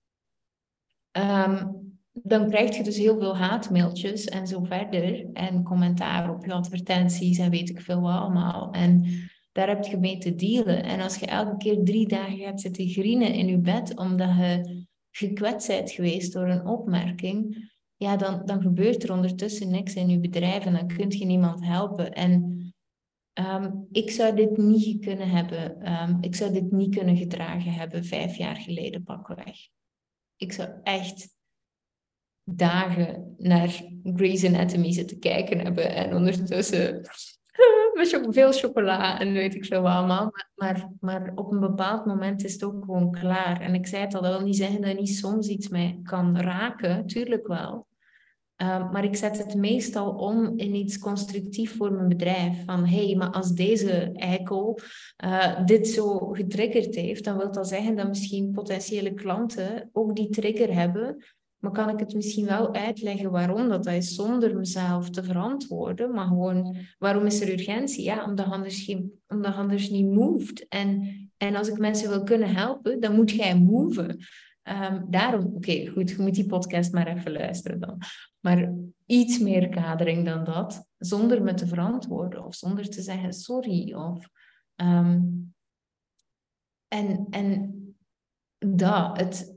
Um, 1.11 1.86
dan 2.23 2.49
krijg 2.49 2.77
je 2.77 2.83
dus 2.83 2.97
heel 2.97 3.19
veel 3.19 3.37
haatmailtjes 3.37 4.25
en 4.25 4.47
zo 4.47 4.63
verder. 4.63 5.31
En 5.33 5.63
commentaar 5.63 6.29
op 6.29 6.45
je 6.45 6.53
advertenties 6.53 7.37
en 7.37 7.49
weet 7.49 7.69
ik 7.69 7.81
veel 7.81 8.01
wat 8.01 8.15
allemaal. 8.15 8.71
En 8.71 9.05
daar 9.51 9.67
heb 9.67 9.83
je 9.83 9.97
mee 9.97 10.17
te 10.17 10.35
dealen. 10.35 10.83
En 10.83 10.99
als 10.99 11.15
je 11.15 11.25
elke 11.25 11.57
keer 11.57 11.83
drie 11.83 12.07
dagen 12.07 12.37
gaat 12.37 12.61
zitten 12.61 12.87
grienen 12.87 13.33
in 13.33 13.47
je 13.47 13.57
bed 13.57 13.97
omdat 13.97 14.35
je 14.37 14.85
gekwetst 15.11 15.67
bent 15.67 15.91
geweest 15.91 16.33
door 16.33 16.47
een 16.47 16.65
opmerking, 16.65 17.69
ja, 17.95 18.17
dan, 18.17 18.41
dan 18.45 18.61
gebeurt 18.61 19.03
er 19.03 19.13
ondertussen 19.13 19.71
niks 19.71 19.95
in 19.95 20.09
je 20.09 20.19
bedrijf 20.19 20.65
en 20.65 20.73
dan 20.73 20.87
kun 20.87 21.09
je 21.09 21.25
niemand 21.25 21.65
helpen. 21.65 22.13
En 22.13 22.57
um, 23.33 23.87
ik 23.91 24.11
zou 24.11 24.35
dit 24.35 24.57
niet 24.57 25.05
kunnen 25.05 25.29
hebben. 25.29 25.91
Um, 25.91 26.17
ik 26.21 26.35
zou 26.35 26.53
dit 26.53 26.71
niet 26.71 26.95
kunnen 26.95 27.17
gedragen 27.17 27.71
hebben 27.71 28.05
vijf 28.05 28.35
jaar 28.35 28.55
geleden 28.55 29.03
pakweg. 29.03 29.57
Ik 30.35 30.51
zou 30.51 30.69
echt 30.83 31.36
dagen 32.49 33.35
naar 33.37 33.81
Grey's 34.03 34.45
Anatomy 34.45 34.91
zitten 34.91 35.19
kijken 35.19 35.59
hebben. 35.59 35.95
En 35.95 36.15
ondertussen 36.15 37.01
met 37.93 38.27
veel 38.29 38.51
chocola 38.51 39.19
en 39.19 39.33
weet 39.33 39.55
ik 39.55 39.65
veel 39.65 39.89
allemaal. 39.89 40.31
Maar, 40.55 40.89
maar, 40.99 41.31
op 41.35 41.51
een 41.51 41.59
bepaald 41.59 42.05
moment 42.05 42.43
is 42.43 42.53
het 42.53 42.63
ook 42.63 42.85
gewoon 42.85 43.11
klaar. 43.11 43.61
En 43.61 43.73
ik 43.73 43.87
zei 43.87 44.03
het 44.03 44.15
al, 44.15 44.21
dat 44.21 44.37
wil 44.37 44.45
niet 44.45 44.55
zeggen 44.55 44.81
dat 44.81 44.97
niet 44.97 45.15
soms 45.15 45.47
iets 45.47 45.67
mee 45.67 45.99
kan 46.03 46.39
raken. 46.39 47.05
Tuurlijk 47.05 47.47
wel. 47.47 47.87
Um, 48.61 48.91
maar 48.91 49.03
ik 49.03 49.15
zet 49.15 49.37
het 49.37 49.55
meestal 49.55 50.11
om 50.11 50.53
in 50.55 50.75
iets 50.75 50.99
constructief 50.99 51.77
voor 51.77 51.91
mijn 51.91 52.07
bedrijf. 52.07 52.65
Van 52.65 52.85
hé, 52.85 53.05
hey, 53.05 53.15
maar 53.15 53.31
als 53.31 53.51
deze 53.51 54.11
eikel 54.13 54.79
uh, 55.25 55.65
dit 55.65 55.87
zo 55.87 56.17
getriggerd 56.17 56.95
heeft, 56.95 57.23
dan 57.23 57.37
wil 57.37 57.51
dat 57.51 57.67
zeggen 57.67 57.95
dat 57.95 58.07
misschien 58.07 58.51
potentiële 58.51 59.13
klanten 59.13 59.89
ook 59.93 60.15
die 60.15 60.29
trigger 60.29 60.73
hebben 60.73 61.23
maar 61.59 61.71
kan 61.71 61.89
ik 61.89 61.99
het 61.99 62.13
misschien 62.13 62.45
wel 62.45 62.73
uitleggen 62.73 63.31
waarom 63.31 63.69
dat, 63.69 63.83
dat 63.83 63.93
is 63.93 64.15
zonder 64.15 64.55
mezelf 64.55 65.09
te 65.09 65.23
verantwoorden. 65.23 66.13
Maar 66.13 66.27
gewoon, 66.27 66.77
waarom 66.97 67.25
is 67.25 67.41
er 67.41 67.49
urgentie? 67.49 68.03
Ja, 68.03 68.25
omdat 68.25 68.45
anders, 68.45 68.83
geen, 68.83 69.21
omdat 69.27 69.55
anders 69.55 69.89
niet 69.89 70.11
moved. 70.11 70.67
En, 70.67 71.03
en 71.37 71.55
als 71.55 71.67
ik 71.67 71.77
mensen 71.77 72.09
wil 72.09 72.23
kunnen 72.23 72.55
helpen, 72.55 72.99
dan 72.99 73.15
moet 73.15 73.31
jij 73.31 73.59
moven. 73.59 74.19
Um, 74.63 75.05
daarom, 75.09 75.55
oké, 75.55 75.87
goed, 75.87 76.09
je 76.09 76.15
moet 76.19 76.35
die 76.35 76.45
podcast 76.45 76.93
maar 76.93 77.07
even 77.07 77.31
luisteren 77.31 77.79
dan. 77.79 78.01
Maar 78.39 78.73
iets 79.05 79.39
meer 79.39 79.69
kadering 79.69 80.25
dan 80.25 80.43
dat, 80.43 80.87
zonder 80.97 81.43
me 81.43 81.53
te 81.53 81.67
verantwoorden 81.67 82.45
of 82.45 82.55
zonder 82.55 82.89
te 82.89 83.01
zeggen 83.01 83.33
sorry. 83.33 83.93
Of, 83.93 84.29
um, 84.75 85.53
en, 86.87 87.27
en 87.29 87.75
dat, 88.57 89.17
het, 89.17 89.56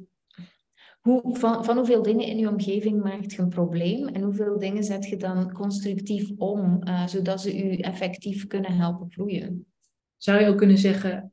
hoe, 1.11 1.37
van, 1.37 1.65
van 1.65 1.77
hoeveel 1.77 2.03
dingen 2.03 2.27
in 2.27 2.39
je 2.39 2.49
omgeving 2.49 3.03
maakt 3.03 3.33
je 3.33 3.43
een 3.43 3.49
probleem 3.49 4.09
en 4.09 4.23
hoeveel 4.23 4.59
dingen 4.59 4.85
zet 4.85 5.09
je 5.09 5.17
dan 5.17 5.53
constructief 5.53 6.31
om, 6.37 6.89
uh, 6.89 7.07
zodat 7.07 7.41
ze 7.41 7.65
u 7.65 7.77
effectief 7.77 8.47
kunnen 8.47 8.77
helpen 8.77 9.11
groeien? 9.11 9.67
Zou 10.17 10.41
je 10.41 10.49
ook 10.49 10.59
kunnen 10.59 10.79
zeggen 10.79 11.33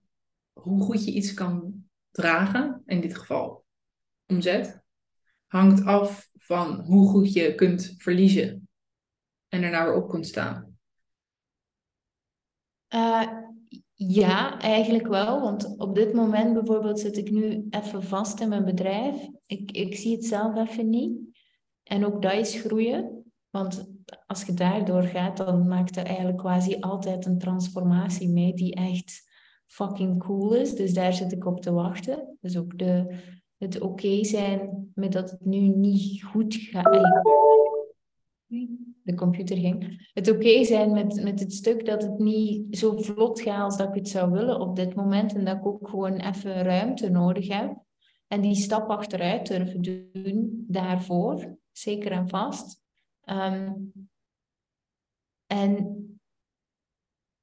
hoe 0.54 0.82
goed 0.82 1.06
je 1.06 1.12
iets 1.12 1.34
kan 1.34 1.86
dragen, 2.12 2.82
in 2.86 3.02
dit 3.02 3.18
geval 3.18 3.66
omzet, 4.26 4.82
hangt 5.46 5.86
af 5.86 6.30
van 6.34 6.82
hoe 6.82 7.08
goed 7.08 7.34
je 7.34 7.56
kunt 7.56 7.96
verliezen 7.98 8.70
en 9.48 9.63
er 9.63 9.86
weer 9.86 9.96
op 9.96 10.10
kunt 10.10 10.28
staan? 10.28 10.78
Uh, 12.94 13.47
ja, 14.00 14.60
eigenlijk 14.60 15.08
wel. 15.08 15.42
Want 15.42 15.78
op 15.78 15.96
dit 15.96 16.14
moment 16.14 16.54
bijvoorbeeld 16.54 17.00
zit 17.00 17.18
ik 17.18 17.32
nu 17.32 17.68
even 17.70 18.04
vast 18.04 18.40
in 18.40 18.50
mijn 18.50 18.66
bedrijf. 18.66 19.28
Ik, 19.46 19.72
ik 19.72 19.96
zie 19.96 20.16
het 20.16 20.26
zelf 20.26 20.56
even 20.56 20.90
niet. 20.90 21.20
En 21.84 22.06
ook 22.06 22.22
dat 22.22 22.34
is 22.34 22.62
groeien. 22.62 23.26
Want 23.50 23.92
als 24.28 24.44
je 24.44 24.54
daardoor 24.54 25.04
gaat, 25.04 25.38
dan 25.38 25.68
maakt 25.68 25.98
er 25.98 26.06
eigenlijk 26.06 26.38
quasi 26.38 26.78
altijd 26.80 27.26
een 27.26 27.38
transformatie 27.38 28.30
mee 28.30 28.54
die 28.54 28.76
echt 28.76 29.30
fucking 29.66 30.20
cool 30.20 30.54
is. 30.54 30.76
Dus 30.76 30.94
daar 30.94 31.14
zit 31.14 31.32
ik 31.32 31.46
op 31.46 31.62
te 31.62 31.72
wachten. 31.72 32.38
Dus 32.42 32.58
ook 32.58 32.78
de, 32.78 33.16
het 33.58 33.82
oké 33.82 34.24
zijn 34.24 34.92
met 34.96 35.12
dat 35.12 35.32
het 35.32 35.46
nu 35.46 35.60
niet 35.60 36.24
goed 36.24 36.56
gaat. 36.56 36.98
De 39.04 39.14
computer 39.16 39.58
ging. 39.58 40.10
Het 40.14 40.32
oké 40.32 40.64
zijn 40.64 40.92
met, 40.92 41.24
met 41.24 41.40
het 41.40 41.54
stuk 41.54 41.86
dat 41.86 42.02
het 42.02 42.20
niet 42.20 42.78
zo 42.78 42.98
vlot 42.98 43.42
gaat 43.42 43.64
als 43.64 43.78
dat 43.78 43.88
ik 43.88 43.96
het 43.96 44.08
zou 44.08 44.32
willen 44.32 44.60
op 44.60 44.76
dit 44.76 44.96
moment. 44.96 45.34
En 45.34 45.46
dat 45.46 45.58
ik 45.58 45.66
ook 45.66 45.90
gewoon 45.90 46.20
even 46.20 46.62
ruimte 46.62 47.10
nodig 47.10 47.48
heb. 47.48 47.86
En 48.28 48.42
die 48.42 48.56
stap 48.56 48.90
achteruit 48.90 49.48
durven 49.48 49.82
doen 49.82 50.66
daarvoor, 50.68 51.58
zeker 51.72 52.12
en 52.12 52.30
vast. 52.30 52.82
Ehm, 53.22 53.74
en 55.46 56.02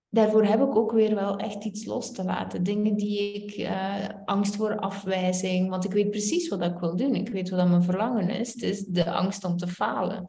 daarvoor 0.08 0.44
heb 0.44 0.60
ik 0.60 0.76
ook 0.76 0.92
weer 0.92 1.14
wel 1.14 1.36
echt 1.36 1.64
iets 1.64 1.84
los 1.84 2.12
te 2.12 2.24
laten. 2.24 2.62
Dingen 2.62 2.96
die 2.96 3.32
ik, 3.32 3.56
uh, 3.58 4.08
angst 4.24 4.56
voor 4.56 4.78
afwijzing, 4.78 5.70
want 5.70 5.84
ik 5.84 5.92
weet 5.92 6.10
precies 6.10 6.48
wat 6.48 6.62
ik 6.62 6.78
wil 6.78 6.96
doen. 6.96 7.14
Ik 7.14 7.28
weet 7.28 7.50
wat 7.50 7.68
mijn 7.68 7.82
verlangen 7.82 8.30
is. 8.30 8.52
Het 8.52 8.62
is 8.62 8.84
de 8.84 9.12
angst 9.12 9.44
om 9.44 9.56
te 9.56 9.68
falen. 9.68 10.26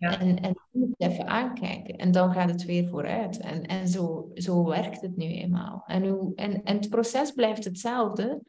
Ja. 0.00 0.20
En, 0.20 0.40
en 0.40 0.56
even 0.96 1.26
aankijken. 1.26 1.96
En 1.96 2.12
dan 2.12 2.32
gaat 2.32 2.50
het 2.50 2.64
weer 2.64 2.88
vooruit. 2.88 3.38
En, 3.40 3.66
en 3.66 3.88
zo, 3.88 4.30
zo 4.34 4.64
werkt 4.64 5.00
het 5.00 5.16
nu 5.16 5.24
eenmaal. 5.24 5.82
En, 5.86 6.08
hoe, 6.08 6.34
en, 6.34 6.62
en 6.62 6.76
het 6.76 6.88
proces 6.88 7.32
blijft 7.32 7.64
hetzelfde. 7.64 8.42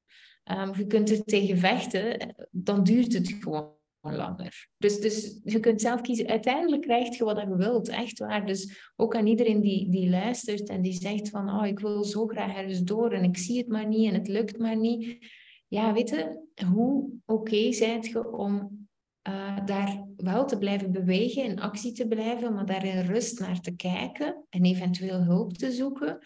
Um, 0.51 0.75
je 0.75 0.85
kunt 0.87 1.09
er 1.09 1.23
tegen 1.23 1.57
vechten, 1.57 2.35
dan 2.51 2.83
duurt 2.83 3.13
het 3.13 3.37
gewoon 3.39 3.69
langer. 4.01 4.67
Dus, 4.77 4.99
dus 4.99 5.39
je 5.43 5.59
kunt 5.59 5.81
zelf 5.81 6.01
kiezen. 6.01 6.27
Uiteindelijk 6.27 6.81
krijg 6.81 7.17
je 7.17 7.23
wat 7.23 7.39
je 7.39 7.55
wilt, 7.55 7.89
echt 7.89 8.19
waar. 8.19 8.45
Dus 8.45 8.91
ook 8.95 9.15
aan 9.15 9.27
iedereen 9.27 9.61
die, 9.61 9.89
die 9.89 10.09
luistert 10.09 10.69
en 10.69 10.81
die 10.81 10.93
zegt 10.93 11.29
van, 11.29 11.49
oh, 11.49 11.65
ik 11.65 11.79
wil 11.79 12.03
zo 12.03 12.27
graag 12.27 12.55
ergens 12.55 12.83
door 12.83 13.11
en 13.11 13.23
ik 13.23 13.37
zie 13.37 13.57
het 13.57 13.67
maar 13.67 13.87
niet 13.87 14.07
en 14.07 14.13
het 14.13 14.27
lukt 14.27 14.57
maar 14.57 14.77
niet. 14.77 15.25
Ja, 15.67 15.93
weet 15.93 16.09
je, 16.09 16.45
hoe 16.73 17.09
oké 17.25 17.41
okay 17.41 17.69
je 18.01 18.31
om 18.31 18.80
uh, 19.29 19.65
daar 19.65 20.07
wel 20.17 20.45
te 20.45 20.57
blijven 20.57 20.91
bewegen, 20.91 21.43
in 21.43 21.59
actie 21.59 21.91
te 21.91 22.07
blijven, 22.07 22.53
maar 22.53 22.65
daar 22.65 22.85
in 22.85 23.05
rust 23.05 23.39
naar 23.39 23.59
te 23.59 23.75
kijken 23.75 24.45
en 24.49 24.65
eventueel 24.65 25.23
hulp 25.23 25.53
te 25.53 25.71
zoeken. 25.71 26.19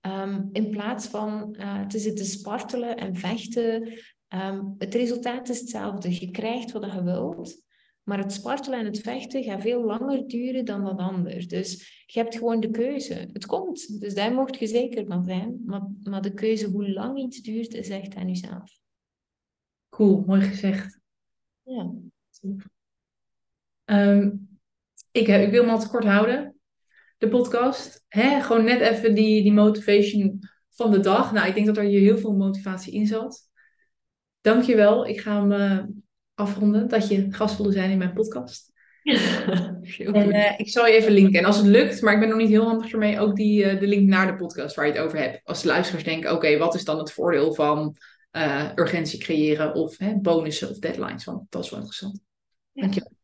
Um, 0.00 0.48
in 0.52 0.70
plaats 0.70 1.06
van 1.06 1.56
uh, 1.58 1.86
te 1.86 1.98
zitten 1.98 2.24
spartelen 2.24 2.96
en 2.96 3.16
vechten 3.16 3.92
Um, 4.34 4.74
het 4.78 4.94
resultaat 4.94 5.48
is 5.48 5.60
hetzelfde. 5.60 6.20
Je 6.20 6.30
krijgt 6.30 6.72
wat 6.72 6.92
je 6.92 7.02
wilt. 7.02 7.62
Maar 8.02 8.18
het 8.18 8.32
spartelen 8.32 8.78
en 8.78 8.84
het 8.84 9.00
vechten 9.00 9.42
gaat 9.42 9.62
veel 9.62 9.84
langer 9.84 10.28
duren 10.28 10.64
dan 10.64 10.84
dat 10.84 10.98
ander. 10.98 11.48
Dus 11.48 12.02
je 12.06 12.18
hebt 12.18 12.36
gewoon 12.36 12.60
de 12.60 12.70
keuze. 12.70 13.14
Het 13.32 13.46
komt. 13.46 14.00
Dus 14.00 14.14
daar 14.14 14.32
mocht 14.32 14.58
je 14.58 14.66
zeker 14.66 15.06
van 15.06 15.24
zijn. 15.24 15.62
Maar, 15.66 15.88
maar 16.02 16.22
de 16.22 16.34
keuze 16.34 16.66
hoe 16.66 16.90
lang 16.90 17.18
iets 17.18 17.40
duurt, 17.40 17.74
is 17.74 17.88
echt 17.88 18.14
aan 18.14 18.28
jezelf. 18.28 18.78
Cool, 19.88 20.22
mooi 20.26 20.40
gezegd. 20.40 21.00
Ja. 21.62 21.92
Um, 23.84 24.48
ik, 25.12 25.28
ik 25.28 25.50
wil 25.50 25.60
hem 25.60 25.70
altijd 25.70 25.90
kort 25.90 26.04
houden. 26.04 26.56
De 27.18 27.28
podcast. 27.28 28.04
Hè? 28.08 28.42
Gewoon 28.42 28.64
net 28.64 28.80
even 28.80 29.14
die, 29.14 29.42
die 29.42 29.52
motivation 29.52 30.38
van 30.70 30.90
de 30.90 31.00
dag. 31.00 31.32
Nou, 31.32 31.48
ik 31.48 31.54
denk 31.54 31.66
dat 31.66 31.76
er 31.76 31.84
hier 31.84 32.00
heel 32.00 32.18
veel 32.18 32.32
motivatie 32.32 32.92
in 32.92 33.06
zat. 33.06 33.40
Dankjewel. 34.40 35.06
Ik 35.06 35.20
ga 35.20 35.40
hem 35.40 35.52
uh, 35.52 35.84
afronden 36.34 36.88
dat 36.88 37.08
je 37.08 37.26
gast 37.30 37.56
wilde 37.56 37.72
zijn 37.72 37.90
in 37.90 37.98
mijn 37.98 38.12
podcast. 38.12 38.72
en 39.02 40.28
uh, 40.28 40.58
ik 40.58 40.68
zal 40.68 40.86
je 40.86 40.92
even 40.92 41.12
linken. 41.12 41.38
En 41.38 41.44
als 41.44 41.56
het 41.56 41.66
lukt, 41.66 42.02
maar 42.02 42.14
ik 42.14 42.20
ben 42.20 42.28
nog 42.28 42.38
niet 42.38 42.48
heel 42.48 42.64
handig 42.64 42.92
ermee, 42.92 43.20
ook 43.20 43.36
die, 43.36 43.64
uh, 43.64 43.80
de 43.80 43.86
link 43.86 44.08
naar 44.08 44.26
de 44.26 44.36
podcast 44.36 44.76
waar 44.76 44.86
je 44.86 44.92
het 44.92 45.00
over 45.00 45.18
hebt. 45.18 45.40
Als 45.44 45.62
de 45.62 45.68
luisteraars 45.68 46.04
denken, 46.04 46.32
oké, 46.32 46.58
wat 46.58 46.74
is 46.74 46.84
dan 46.84 46.98
het 46.98 47.12
voordeel 47.12 47.54
van 47.54 47.96
urgentie 48.74 49.18
creëren 49.18 49.74
of 49.74 49.98
hè, 49.98 50.14
bonussen 50.14 50.70
of 50.70 50.78
deadlines? 50.78 51.24
Want 51.24 51.46
dat 51.48 51.64
is 51.64 51.70
wel 51.70 51.78
interessant. 51.78 52.20
Ja. 52.74 52.82
Dankjewel. 52.82 53.23